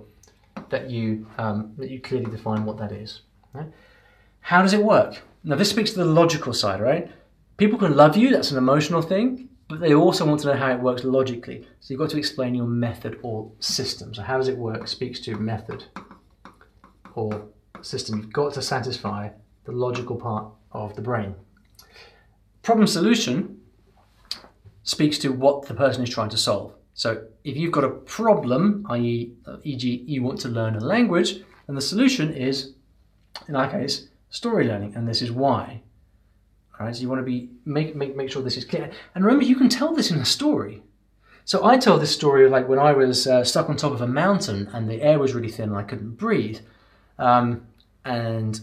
that 0.70 0.90
you 0.90 1.26
um, 1.38 1.58
that 1.78 1.90
you 1.90 2.00
clearly 2.00 2.30
define 2.36 2.64
what 2.64 2.76
that 2.78 2.92
is. 2.92 3.10
Right? 3.52 3.70
How 4.40 4.62
does 4.62 4.72
it 4.72 4.82
work? 4.82 5.22
Now 5.44 5.56
this 5.56 5.70
speaks 5.70 5.92
to 5.92 5.98
the 5.98 6.12
logical 6.22 6.52
side, 6.52 6.80
right? 6.80 7.10
People 7.56 7.78
can 7.78 7.96
love 7.96 8.16
you, 8.16 8.30
that's 8.30 8.50
an 8.50 8.58
emotional 8.58 9.00
thing, 9.00 9.48
but 9.68 9.78
they 9.80 9.94
also 9.94 10.26
want 10.26 10.40
to 10.40 10.48
know 10.48 10.58
how 10.64 10.70
it 10.72 10.80
works 10.80 11.04
logically. 11.04 11.58
So 11.80 11.86
you've 11.94 12.00
got 12.00 12.10
to 12.10 12.18
explain 12.18 12.54
your 12.54 12.66
method 12.66 13.18
or 13.22 13.50
system. 13.60 14.12
So 14.12 14.22
how 14.22 14.36
does 14.36 14.48
it 14.48 14.58
work 14.58 14.88
speaks 14.88 15.20
to 15.20 15.36
method 15.36 15.84
or 17.14 17.46
system. 17.82 18.18
You've 18.18 18.32
got 18.32 18.54
to 18.54 18.62
satisfy 18.62 19.30
the 19.64 19.72
logical 19.72 20.16
part 20.16 20.46
of 20.72 20.94
the 20.96 21.02
brain. 21.02 21.34
Problem 22.62 22.86
solution 22.86 23.60
speaks 24.86 25.18
to 25.18 25.32
what 25.32 25.66
the 25.66 25.74
person 25.74 26.02
is 26.02 26.08
trying 26.08 26.30
to 26.30 26.38
solve. 26.38 26.72
So 26.94 27.26
if 27.44 27.56
you've 27.56 27.72
got 27.72 27.84
a 27.84 27.90
problem, 27.90 28.86
i.e., 28.88 29.32
e.g., 29.64 30.04
you 30.06 30.22
want 30.22 30.40
to 30.40 30.48
learn 30.48 30.76
a 30.76 30.80
language, 30.80 31.42
then 31.66 31.74
the 31.74 31.82
solution 31.82 32.32
is, 32.32 32.72
in 33.48 33.56
our 33.56 33.68
case, 33.68 34.08
story 34.30 34.66
learning, 34.66 34.94
and 34.94 35.06
this 35.06 35.20
is 35.20 35.30
why. 35.30 35.82
All 36.78 36.86
right, 36.86 36.94
so 36.94 37.02
you 37.02 37.08
want 37.08 37.20
to 37.20 37.24
be 37.24 37.50
make 37.64 37.96
make 37.96 38.16
make 38.16 38.30
sure 38.30 38.42
this 38.42 38.56
is 38.56 38.64
clear. 38.64 38.90
And 39.14 39.24
remember, 39.24 39.44
you 39.44 39.56
can 39.56 39.68
tell 39.68 39.94
this 39.94 40.10
in 40.10 40.18
a 40.18 40.24
story. 40.24 40.82
So 41.44 41.64
I 41.64 41.78
tell 41.78 41.98
this 41.98 42.14
story 42.14 42.44
of 42.44 42.52
like 42.52 42.68
when 42.68 42.78
I 42.78 42.92
was 42.92 43.26
uh, 43.26 43.44
stuck 43.44 43.68
on 43.68 43.76
top 43.76 43.92
of 43.92 44.00
a 44.00 44.06
mountain 44.06 44.68
and 44.72 44.88
the 44.88 45.02
air 45.02 45.18
was 45.18 45.34
really 45.34 45.50
thin 45.50 45.70
and 45.70 45.78
I 45.78 45.82
couldn't 45.82 46.16
breathe, 46.16 46.60
um, 47.18 47.66
and 48.04 48.60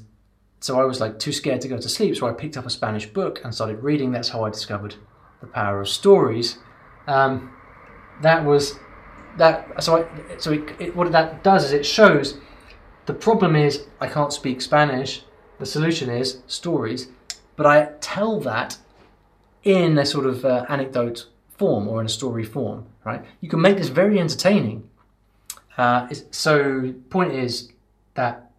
so 0.60 0.80
I 0.80 0.86
was 0.86 1.02
like 1.02 1.20
too 1.20 1.34
scared 1.34 1.62
to 1.62 1.68
go 1.68 1.78
to 1.78 1.90
sleep. 1.90 2.16
So 2.16 2.28
I 2.28 2.34
picked 2.34 2.56
up 2.56 2.66
a 2.66 2.70
Spanish 2.70 3.08
book 3.08 3.42
and 3.44 3.54
started 3.54 3.84
reading. 3.84 4.12
That's 4.12 4.30
how 4.30 4.46
I 4.46 4.50
discovered 4.50 4.96
the 5.44 5.52
power 5.52 5.82
of 5.82 5.90
stories. 5.90 6.58
Um, 7.08 7.52
that 8.22 8.44
was 8.44 8.80
that. 9.38 9.84
So 9.84 9.98
I, 9.98 10.38
so 10.38 10.54
it, 10.54 10.64
it, 10.80 10.96
what 10.96 11.12
that 11.12 11.44
does 11.44 11.66
is 11.66 11.72
it 11.72 11.86
shows 11.86 12.38
the 13.06 13.14
problem 13.14 13.56
is 13.56 13.86
I 14.00 14.08
can't 14.08 14.34
speak 14.34 14.62
Spanish. 14.62 15.24
The 15.60 15.66
solution 15.66 16.10
is 16.10 16.40
stories 16.48 17.08
but 17.56 17.66
I 17.66 17.92
tell 18.02 18.40
that 18.42 18.78
in 19.64 19.98
a 19.98 20.06
sort 20.06 20.26
of 20.26 20.44
uh, 20.44 20.66
anecdote 20.70 21.28
form 21.58 21.88
or 21.88 22.00
in 22.00 22.08
a 22.08 22.10
story 22.10 22.44
form, 22.44 22.86
right? 23.06 23.24
You 23.42 23.50
can 23.50 23.62
make 23.62 23.78
this 23.78 23.90
very 23.90 24.20
entertaining. 24.20 24.90
Uh, 25.78 26.08
so, 26.32 26.94
point 27.10 27.34
is 27.34 27.72
that 28.16 28.52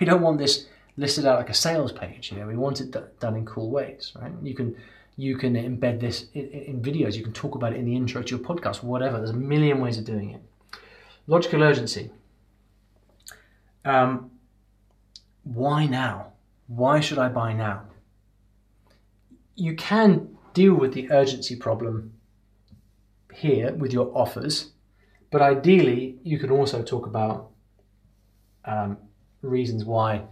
we 0.00 0.06
don't 0.06 0.22
want 0.22 0.38
this 0.38 0.66
listed 0.96 1.26
out 1.26 1.38
like 1.38 1.50
a 1.50 1.54
sales 1.54 1.92
page. 1.92 2.32
You 2.32 2.38
know, 2.38 2.46
we 2.46 2.56
want 2.56 2.80
it 2.80 2.90
d- 2.90 3.00
done 3.20 3.36
in 3.36 3.46
cool 3.46 3.70
ways, 3.70 4.12
right? 4.20 4.32
You 4.42 4.54
can 4.54 4.76
you 5.20 5.36
can 5.36 5.54
embed 5.54 6.00
this 6.00 6.26
in, 6.34 6.48
in, 6.48 6.82
videos. 6.82 7.14
You 7.14 7.22
can 7.22 7.32
talk 7.32 7.54
about 7.54 7.72
it 7.72 7.78
in 7.78 7.84
the 7.84 7.96
intro 7.96 8.22
to 8.22 8.36
your 8.36 8.44
podcast, 8.44 8.82
whatever. 8.82 9.18
There's 9.18 9.30
a 9.30 9.34
million 9.34 9.80
ways 9.80 9.98
of 9.98 10.04
doing 10.04 10.30
it. 10.30 10.42
Logical 11.26 11.62
urgency. 11.62 12.10
Um, 13.84 14.30
why 15.44 15.86
now? 15.86 16.32
Why 16.66 17.00
should 17.00 17.18
I 17.18 17.28
buy 17.28 17.52
now? 17.52 17.84
you 19.60 19.76
can 19.76 20.38
deal 20.54 20.72
with 20.72 20.94
the 20.94 21.12
urgency 21.12 21.54
problem 21.54 22.14
here 23.34 23.74
with 23.74 23.92
your 23.92 24.10
offers, 24.16 24.70
but 25.30 25.42
ideally 25.42 26.16
you 26.22 26.38
can 26.38 26.50
also 26.50 26.82
talk 26.82 27.04
about 27.06 27.50
um, 28.64 28.96
reasons 29.42 29.84
why, 29.84 30.22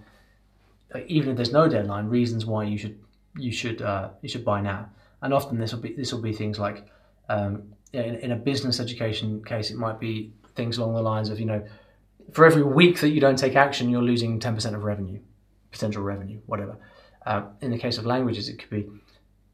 even 1.06 1.30
if 1.30 1.36
there's 1.36 1.52
no 1.52 1.68
deadline, 1.68 2.06
reasons 2.06 2.46
why 2.46 2.64
you 2.64 2.78
should 2.78 2.98
you 3.38 3.52
should 3.52 3.82
uh, 3.82 4.10
you 4.22 4.28
should 4.28 4.44
buy 4.44 4.60
now. 4.60 4.90
And 5.22 5.34
often 5.34 5.58
this 5.58 5.72
will 5.72 5.80
be 5.80 5.94
this 5.94 6.12
will 6.12 6.22
be 6.22 6.32
things 6.32 6.58
like 6.58 6.86
um, 7.28 7.74
in, 7.92 8.16
in 8.16 8.32
a 8.32 8.36
business 8.36 8.80
education 8.80 9.44
case, 9.44 9.70
it 9.70 9.76
might 9.76 9.98
be 9.98 10.32
things 10.54 10.78
along 10.78 10.94
the 10.94 11.02
lines 11.02 11.30
of 11.30 11.38
you 11.38 11.46
know, 11.46 11.64
for 12.32 12.44
every 12.44 12.62
week 12.62 13.00
that 13.00 13.10
you 13.10 13.20
don't 13.20 13.38
take 13.38 13.56
action, 13.56 13.88
you're 13.88 14.02
losing 14.02 14.38
ten 14.40 14.54
percent 14.54 14.76
of 14.76 14.82
revenue, 14.82 15.20
potential 15.70 16.02
revenue, 16.02 16.40
whatever. 16.46 16.76
Uh, 17.26 17.42
in 17.60 17.70
the 17.70 17.78
case 17.78 17.98
of 17.98 18.06
languages, 18.06 18.48
it 18.48 18.58
could 18.58 18.70
be 18.70 18.86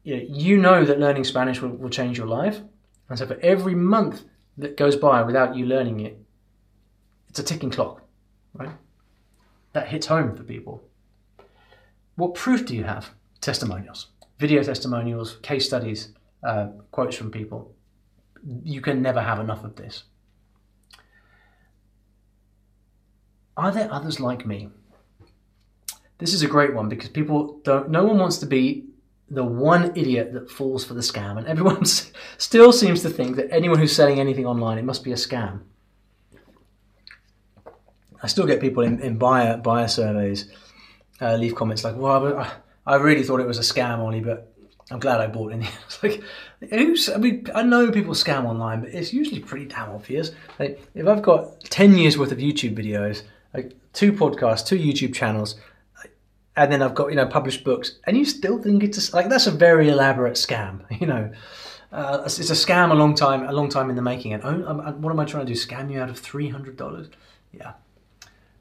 you 0.03 0.15
know, 0.15 0.23
you 0.27 0.57
know 0.57 0.85
that 0.85 0.99
learning 0.99 1.23
Spanish 1.23 1.61
will, 1.61 1.69
will 1.69 1.89
change 1.89 2.17
your 2.17 2.27
life. 2.27 2.61
And 3.09 3.17
so 3.19 3.27
for 3.27 3.37
every 3.41 3.75
month 3.75 4.23
that 4.57 4.77
goes 4.77 4.95
by 4.95 5.21
without 5.23 5.55
you 5.55 5.65
learning 5.65 5.99
it, 5.99 6.17
it's 7.29 7.39
a 7.39 7.43
ticking 7.43 7.71
clock, 7.71 8.01
right? 8.53 8.69
That 9.73 9.87
hits 9.87 10.07
home 10.07 10.35
for 10.35 10.43
people. 10.43 10.83
What 12.15 12.35
proof 12.35 12.65
do 12.65 12.75
you 12.75 12.85
have? 12.85 13.11
Testimonials, 13.45 14.07
video 14.39 14.63
testimonials, 14.63 15.35
case 15.43 15.67
studies, 15.67 16.13
uh, 16.43 16.69
quotes 16.89 17.15
from 17.15 17.29
people. 17.29 17.75
You 18.63 18.81
can 18.81 19.03
never 19.03 19.21
have 19.21 19.39
enough 19.39 19.63
of 19.63 19.75
this. 19.75 20.05
Are 23.55 23.71
there 23.71 23.87
others 23.93 24.19
like 24.19 24.47
me? 24.47 24.69
This 26.17 26.33
is 26.33 26.41
a 26.41 26.47
great 26.47 26.73
one 26.73 26.89
because 26.89 27.09
people 27.09 27.61
don't, 27.63 27.91
no 27.91 28.03
one 28.03 28.17
wants 28.17 28.39
to 28.39 28.47
be 28.47 28.87
the 29.29 29.43
one 29.43 29.91
idiot 29.95 30.33
that 30.33 30.49
falls 30.49 30.83
for 30.83 30.95
the 30.95 31.01
scam, 31.01 31.37
and 31.37 31.45
everyone 31.45 31.85
still 32.39 32.73
seems 32.73 33.03
to 33.03 33.11
think 33.11 33.35
that 33.35 33.51
anyone 33.51 33.77
who's 33.77 33.95
selling 33.95 34.19
anything 34.19 34.47
online, 34.47 34.79
it 34.79 34.85
must 34.85 35.03
be 35.03 35.11
a 35.11 35.15
scam. 35.15 35.59
I 38.23 38.25
still 38.25 38.47
get 38.47 38.59
people 38.59 38.81
in, 38.81 38.99
in 39.01 39.19
buyer 39.19 39.57
buyer 39.57 39.87
surveys 39.87 40.49
uh, 41.21 41.35
leave 41.35 41.53
comments 41.53 41.83
like, 41.83 41.95
"Well, 41.95 42.39
I, 42.39 42.51
I 42.85 42.95
really 42.95 43.23
thought 43.23 43.39
it 43.39 43.47
was 43.47 43.57
a 43.57 43.73
scam, 43.73 43.99
Olly, 43.99 44.19
but 44.19 44.53
I'm 44.91 44.99
glad 44.99 45.21
I 45.21 45.27
bought 45.27 45.51
in." 45.51 45.63
it's 45.85 46.03
like, 46.03 46.21
who's? 46.69 47.09
I 47.09 47.17
mean, 47.17 47.47
I 47.53 47.63
know 47.63 47.91
people 47.91 48.13
scam 48.13 48.45
online, 48.45 48.81
but 48.81 48.89
it's 48.89 49.13
usually 49.13 49.39
pretty 49.39 49.65
damn 49.65 49.89
obvious. 49.89 50.31
Like, 50.59 50.81
if 50.93 51.07
I've 51.07 51.21
got 51.21 51.61
ten 51.61 51.97
years 51.97 52.17
worth 52.17 52.31
of 52.31 52.37
YouTube 52.37 52.77
videos, 52.77 53.23
like 53.53 53.73
two 53.93 54.13
podcasts, 54.13 54.65
two 54.65 54.77
YouTube 54.77 55.13
channels, 55.13 55.55
and 56.55 56.71
then 56.71 56.81
I've 56.81 56.95
got 56.95 57.09
you 57.09 57.15
know 57.15 57.25
published 57.25 57.63
books, 57.63 57.99
and 58.05 58.17
you 58.17 58.25
still 58.25 58.61
think 58.61 58.83
it's 58.83 59.09
a, 59.09 59.15
like 59.15 59.29
that's 59.29 59.47
a 59.47 59.51
very 59.51 59.89
elaborate 59.89 60.35
scam, 60.35 60.85
you 61.01 61.07
know. 61.07 61.31
Uh, 61.91 62.23
it's 62.25 62.39
a 62.39 62.53
scam 62.53 62.91
a 62.91 62.93
long 62.93 63.15
time, 63.15 63.47
a 63.47 63.53
long 63.53 63.69
time 63.69 63.89
in 63.89 63.95
the 63.95 64.01
making. 64.01 64.33
And 64.33 64.43
oh, 64.43 64.95
what 64.99 65.11
am 65.11 65.19
I 65.19 65.23
trying 65.23 65.45
to 65.45 65.53
do? 65.53 65.57
Scam 65.57 65.89
you 65.89 66.01
out 66.01 66.09
of 66.09 66.19
three 66.19 66.49
hundred 66.49 66.77
dollars? 66.77 67.07
Yeah, 67.53 67.73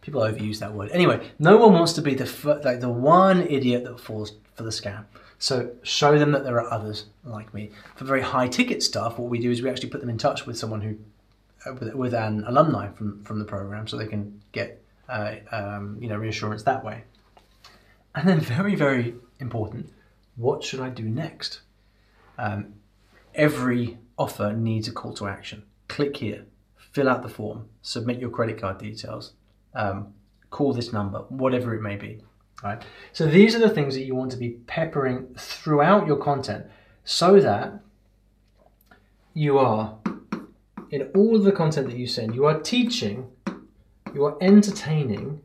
people 0.04 0.20
overuse 0.20 0.58
that 0.58 0.72
word. 0.74 0.90
Anyway, 0.92 1.30
no 1.38 1.56
one 1.56 1.72
wants 1.72 1.94
to 1.94 2.02
be 2.02 2.14
the 2.14 2.60
like 2.62 2.80
the 2.80 2.90
one 2.90 3.46
idiot 3.46 3.84
that 3.84 3.98
falls 3.98 4.32
for 4.54 4.62
the 4.62 4.70
scam. 4.70 5.06
So 5.38 5.70
show 5.82 6.18
them 6.18 6.32
that 6.32 6.44
there 6.44 6.60
are 6.60 6.72
others 6.72 7.06
like 7.24 7.52
me. 7.52 7.70
For 7.96 8.04
very 8.04 8.20
high 8.20 8.48
ticket 8.48 8.82
stuff, 8.82 9.18
what 9.18 9.30
we 9.30 9.38
do 9.38 9.50
is 9.50 9.62
we 9.62 9.70
actually 9.70 9.90
put 9.90 10.00
them 10.00 10.10
in 10.10 10.18
touch 10.18 10.46
with 10.46 10.58
someone 10.58 10.82
who, 10.82 10.96
uh, 11.66 11.74
with, 11.74 11.94
with, 11.94 12.14
an 12.14 12.44
alumni 12.46 12.92
from 12.92 13.24
from 13.24 13.38
the 13.38 13.44
program, 13.44 13.88
so 13.88 13.96
they 13.96 14.06
can 14.06 14.40
get 14.52 14.82
uh, 15.08 15.36
um, 15.50 15.96
you 16.00 16.08
know 16.08 16.16
reassurance 16.16 16.62
that 16.64 16.84
way. 16.84 17.04
And 18.14 18.28
then, 18.28 18.40
very, 18.40 18.76
very 18.76 19.14
important, 19.40 19.92
what 20.36 20.62
should 20.62 20.80
I 20.80 20.88
do 20.90 21.04
next? 21.04 21.62
Um, 22.38 22.74
every 23.34 23.98
offer 24.16 24.52
needs 24.52 24.86
a 24.86 24.92
call 24.92 25.14
to 25.14 25.26
action. 25.26 25.64
Click 25.88 26.18
here, 26.18 26.44
fill 26.76 27.08
out 27.08 27.22
the 27.22 27.28
form, 27.28 27.68
submit 27.82 28.20
your 28.20 28.30
credit 28.30 28.60
card 28.60 28.78
details, 28.78 29.32
um, 29.74 30.12
call 30.50 30.72
this 30.72 30.92
number, 30.92 31.18
whatever 31.28 31.74
it 31.74 31.82
may 31.82 31.96
be. 31.96 32.20
Right. 32.62 32.82
So 33.12 33.26
these 33.26 33.54
are 33.54 33.58
the 33.58 33.68
things 33.68 33.94
that 33.94 34.04
you 34.04 34.14
want 34.14 34.30
to 34.30 34.38
be 34.38 34.50
peppering 34.50 35.34
throughout 35.36 36.06
your 36.06 36.16
content, 36.16 36.66
so 37.04 37.40
that 37.40 37.80
you 39.34 39.58
are 39.58 39.98
in 40.90 41.10
all 41.14 41.38
the 41.38 41.52
content 41.52 41.88
that 41.88 41.96
you 41.96 42.06
send, 42.06 42.34
you 42.34 42.46
are 42.46 42.60
teaching, 42.60 43.28
you 44.14 44.24
are 44.24 44.38
entertaining, 44.40 45.40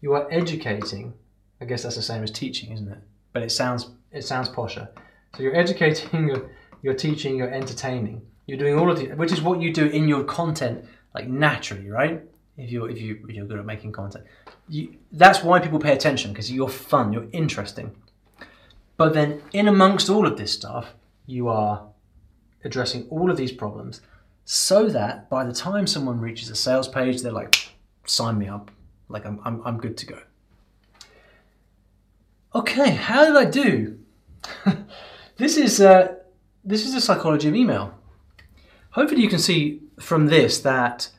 you 0.00 0.12
are 0.14 0.28
educating. 0.30 1.12
I 1.60 1.64
guess 1.66 1.82
that's 1.82 1.96
the 1.96 2.02
same 2.02 2.22
as 2.22 2.30
teaching, 2.30 2.72
isn't 2.72 2.88
it? 2.88 2.98
But 3.32 3.42
it 3.42 3.50
sounds 3.50 3.90
it 4.12 4.22
sounds 4.22 4.48
posher. 4.48 4.88
So 5.36 5.42
you're 5.42 5.56
educating, 5.56 6.28
you're, 6.28 6.50
you're 6.82 6.94
teaching, 6.94 7.36
you're 7.36 7.52
entertaining. 7.52 8.22
You're 8.50 8.58
doing 8.58 8.76
all 8.76 8.90
of 8.90 8.98
the, 8.98 9.06
which 9.10 9.30
is 9.30 9.40
what 9.40 9.60
you 9.60 9.72
do 9.72 9.86
in 9.86 10.08
your 10.08 10.24
content, 10.24 10.84
like 11.14 11.28
naturally, 11.28 11.88
right? 11.88 12.20
If 12.56 12.72
you're 12.72 12.90
if 12.90 13.00
you 13.00 13.24
if 13.28 13.36
you're 13.36 13.46
good 13.46 13.60
at 13.60 13.64
making 13.64 13.92
content, 13.92 14.24
you, 14.68 14.96
that's 15.12 15.44
why 15.44 15.60
people 15.60 15.78
pay 15.78 15.92
attention 15.92 16.32
because 16.32 16.50
you're 16.50 16.68
fun, 16.68 17.12
you're 17.12 17.28
interesting. 17.30 17.94
But 18.96 19.14
then, 19.14 19.40
in 19.52 19.68
amongst 19.68 20.10
all 20.10 20.26
of 20.26 20.36
this 20.36 20.52
stuff, 20.52 20.94
you 21.26 21.46
are 21.46 21.86
addressing 22.64 23.06
all 23.08 23.30
of 23.30 23.36
these 23.36 23.52
problems 23.52 24.00
so 24.44 24.88
that 24.88 25.30
by 25.30 25.44
the 25.44 25.52
time 25.52 25.86
someone 25.86 26.18
reaches 26.20 26.50
a 26.50 26.56
sales 26.56 26.88
page, 26.88 27.22
they're 27.22 27.30
like, 27.30 27.70
sign 28.04 28.36
me 28.36 28.48
up. 28.48 28.72
Like 29.08 29.24
I'm, 29.26 29.40
I'm, 29.44 29.62
I'm 29.64 29.78
good 29.78 29.96
to 29.98 30.06
go. 30.06 30.18
Okay, 32.56 32.90
how 32.90 33.26
did 33.26 33.36
I 33.36 33.44
do? 33.44 34.00
this 35.36 35.56
is 35.56 35.80
uh, 35.80 36.16
this 36.64 36.84
is 36.84 36.94
the 36.94 37.00
psychology 37.00 37.46
of 37.46 37.54
email. 37.54 37.94
Hopefully, 38.90 39.22
you 39.22 39.28
can 39.28 39.38
see 39.38 39.80
from 39.98 40.26
this 40.26 40.60
that 40.60 41.10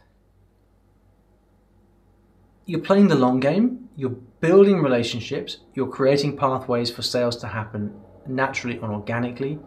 you're 2.66 2.82
playing 2.82 3.08
the 3.08 3.16
long 3.16 3.40
game. 3.40 3.90
You're 3.96 4.18
building 4.42 4.82
relationships. 4.82 5.58
You're 5.74 5.88
creating 5.88 6.38
pathways 6.38 6.92
for 6.92 7.02
sales 7.02 7.38
to 7.38 7.48
happen 7.48 7.94
naturally 8.28 8.78
and 8.78 8.92
organically, 8.92 9.60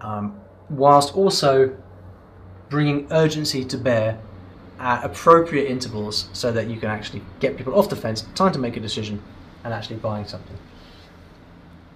um, 0.00 0.40
whilst 0.68 1.14
also 1.14 1.76
bringing 2.68 3.06
urgency 3.10 3.64
to 3.64 3.76
bear 3.76 4.18
at 4.78 5.04
appropriate 5.04 5.68
intervals 5.68 6.30
so 6.32 6.50
that 6.52 6.68
you 6.68 6.78
can 6.78 6.88
actually 6.88 7.22
get 7.38 7.56
people 7.56 7.74
off 7.78 7.88
the 7.90 7.96
fence, 7.96 8.22
time 8.34 8.52
to 8.52 8.58
make 8.58 8.76
a 8.76 8.80
decision, 8.80 9.22
and 9.64 9.74
actually 9.74 9.96
buying 9.96 10.26
something. 10.26 10.56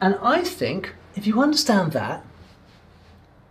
And 0.01 0.16
I 0.22 0.42
think 0.42 0.95
if 1.14 1.26
you 1.26 1.40
understand 1.40 1.92
that, 1.92 2.24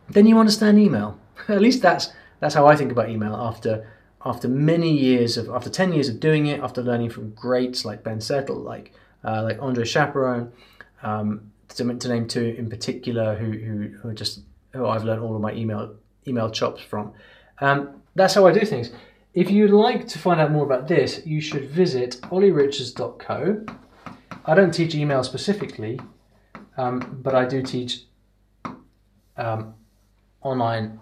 then 0.09 0.27
you 0.27 0.37
understand 0.37 0.77
email. 0.77 1.17
At 1.47 1.61
least 1.61 1.81
that's 1.81 2.11
that's 2.39 2.55
how 2.55 2.67
I 2.67 2.75
think 2.75 2.91
about 2.91 3.09
email 3.09 3.35
after 3.35 3.87
after 4.25 4.47
many 4.47 4.91
years 4.91 5.37
of 5.37 5.49
after 5.49 5.69
10 5.69 5.93
years 5.93 6.09
of 6.09 6.19
doing 6.19 6.47
it, 6.47 6.61
after 6.61 6.81
learning 6.81 7.09
from 7.09 7.31
greats 7.31 7.85
like 7.85 8.03
Ben 8.03 8.21
Settle, 8.21 8.57
like 8.57 8.93
uh, 9.23 9.43
like 9.43 9.57
Andre 9.61 9.83
Chaperon, 9.85 10.51
um, 11.01 11.51
to, 11.69 11.93
to, 11.93 12.07
name 12.07 12.27
two 12.27 12.55
in 12.57 12.69
particular 12.69 13.35
who, 13.35 13.51
who, 13.51 13.97
who 13.97 14.09
are 14.09 14.13
just 14.13 14.41
who 14.73 14.85
I've 14.85 15.03
learned 15.03 15.21
all 15.21 15.35
of 15.35 15.41
my 15.41 15.53
email 15.53 15.95
email 16.27 16.49
chops 16.49 16.81
from. 16.81 17.13
Um, 17.59 18.01
that's 18.15 18.33
how 18.33 18.45
I 18.45 18.51
do 18.51 18.65
things. 18.65 18.91
If 19.33 19.49
you'd 19.49 19.71
like 19.71 20.07
to 20.09 20.19
find 20.19 20.39
out 20.39 20.51
more 20.51 20.63
about 20.63 20.87
this, 20.87 21.25
you 21.25 21.41
should 21.41 21.69
visit 21.69 22.21
ollyrichards.co. 22.23 23.65
I 24.45 24.55
don't 24.55 24.71
teach 24.71 24.93
email 24.93 25.23
specifically, 25.23 25.99
um, 26.77 27.19
but 27.23 27.33
I 27.33 27.45
do 27.45 27.63
teach 27.63 28.03
um, 29.37 29.73
online 30.41 30.99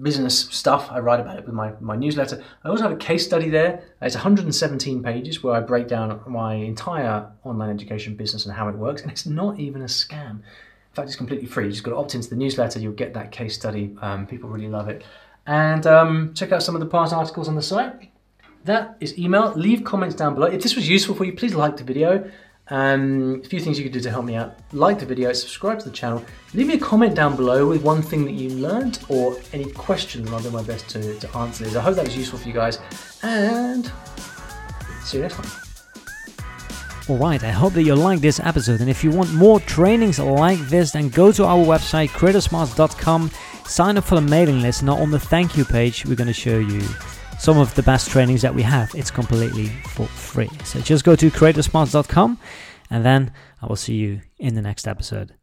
business 0.00 0.48
stuff. 0.50 0.88
I 0.90 1.00
write 1.00 1.20
about 1.20 1.38
it 1.38 1.44
with 1.44 1.54
my, 1.54 1.72
my 1.80 1.96
newsletter. 1.96 2.42
I 2.64 2.68
also 2.68 2.84
have 2.84 2.92
a 2.92 2.96
case 2.96 3.24
study 3.24 3.48
there. 3.48 3.82
It's 4.00 4.14
117 4.14 5.02
pages 5.02 5.42
where 5.42 5.54
I 5.54 5.60
break 5.60 5.88
down 5.88 6.20
my 6.26 6.54
entire 6.54 7.28
online 7.44 7.70
education 7.70 8.14
business 8.14 8.46
and 8.46 8.54
how 8.54 8.68
it 8.68 8.76
works, 8.76 9.02
and 9.02 9.10
it's 9.10 9.26
not 9.26 9.58
even 9.58 9.82
a 9.82 9.86
scam. 9.86 10.30
In 10.40 10.94
fact, 10.94 11.08
it's 11.08 11.16
completely 11.16 11.46
free. 11.46 11.66
You 11.66 11.72
just 11.72 11.84
got 11.84 11.92
to 11.92 11.96
opt 11.96 12.14
into 12.14 12.28
the 12.28 12.36
newsletter. 12.36 12.78
You'll 12.78 12.92
get 12.92 13.14
that 13.14 13.32
case 13.32 13.54
study. 13.54 13.96
Um, 14.00 14.26
people 14.26 14.48
really 14.48 14.68
love 14.68 14.88
it 14.88 15.02
and 15.46 15.86
um, 15.86 16.34
check 16.34 16.52
out 16.52 16.62
some 16.62 16.74
of 16.74 16.80
the 16.80 16.86
past 16.86 17.12
articles 17.12 17.48
on 17.48 17.54
the 17.54 17.62
site. 17.62 18.10
That 18.64 18.96
is 19.00 19.18
email. 19.18 19.52
Leave 19.56 19.84
comments 19.84 20.14
down 20.14 20.34
below. 20.34 20.46
If 20.46 20.62
this 20.62 20.76
was 20.76 20.88
useful 20.88 21.14
for 21.14 21.24
you, 21.24 21.32
please 21.32 21.54
like 21.54 21.76
the 21.76 21.84
video. 21.84 22.30
Um, 22.72 23.42
a 23.44 23.46
few 23.46 23.60
things 23.60 23.76
you 23.76 23.84
could 23.84 23.92
do 23.92 24.00
to 24.00 24.10
help 24.10 24.24
me 24.24 24.34
out. 24.34 24.56
Like 24.72 24.98
the 24.98 25.04
video, 25.04 25.30
subscribe 25.34 25.78
to 25.80 25.84
the 25.84 25.94
channel, 25.94 26.24
leave 26.54 26.68
me 26.68 26.74
a 26.74 26.78
comment 26.78 27.14
down 27.14 27.36
below 27.36 27.68
with 27.68 27.82
one 27.82 28.00
thing 28.00 28.24
that 28.24 28.32
you 28.32 28.48
learned 28.48 28.98
or 29.10 29.36
any 29.52 29.70
questions 29.72 30.24
and 30.26 30.34
I'll 30.34 30.42
do 30.42 30.50
my 30.50 30.62
best 30.62 30.88
to, 30.88 31.18
to 31.20 31.36
answer 31.36 31.64
these. 31.64 31.76
I 31.76 31.82
hope 31.82 31.96
that 31.96 32.06
was 32.06 32.16
useful 32.16 32.38
for 32.38 32.48
you 32.48 32.54
guys 32.54 32.78
and 33.22 33.92
see 35.04 35.18
you 35.18 35.22
next 35.24 35.34
time. 35.34 35.50
Alright, 37.10 37.44
I 37.44 37.50
hope 37.50 37.74
that 37.74 37.82
you 37.82 37.94
liked 37.94 38.22
this 38.22 38.40
episode 38.40 38.80
and 38.80 38.88
if 38.88 39.04
you 39.04 39.10
want 39.10 39.34
more 39.34 39.60
trainings 39.60 40.18
like 40.18 40.58
this 40.70 40.92
then 40.92 41.10
go 41.10 41.30
to 41.30 41.44
our 41.44 41.62
website 41.62 42.08
creatorsmarts.com 42.08 43.30
sign 43.66 43.98
up 43.98 44.04
for 44.04 44.14
the 44.14 44.22
mailing 44.22 44.62
list 44.62 44.80
and 44.80 44.88
on 44.88 45.10
the 45.10 45.20
thank 45.20 45.58
you 45.58 45.66
page 45.66 46.06
we're 46.06 46.14
going 46.14 46.26
to 46.26 46.32
show 46.32 46.58
you 46.58 46.80
some 47.42 47.58
of 47.58 47.74
the 47.74 47.82
best 47.82 48.08
trainings 48.08 48.40
that 48.40 48.54
we 48.54 48.62
have. 48.62 48.94
It's 48.94 49.10
completely 49.10 49.66
for 49.66 50.06
free. 50.06 50.48
So 50.62 50.80
just 50.80 51.02
go 51.02 51.16
to 51.16 51.28
creatorsmarts.com 51.28 52.38
and 52.88 53.04
then 53.04 53.32
I 53.60 53.66
will 53.66 53.74
see 53.74 53.94
you 53.94 54.20
in 54.38 54.54
the 54.54 54.62
next 54.62 54.86
episode. 54.86 55.34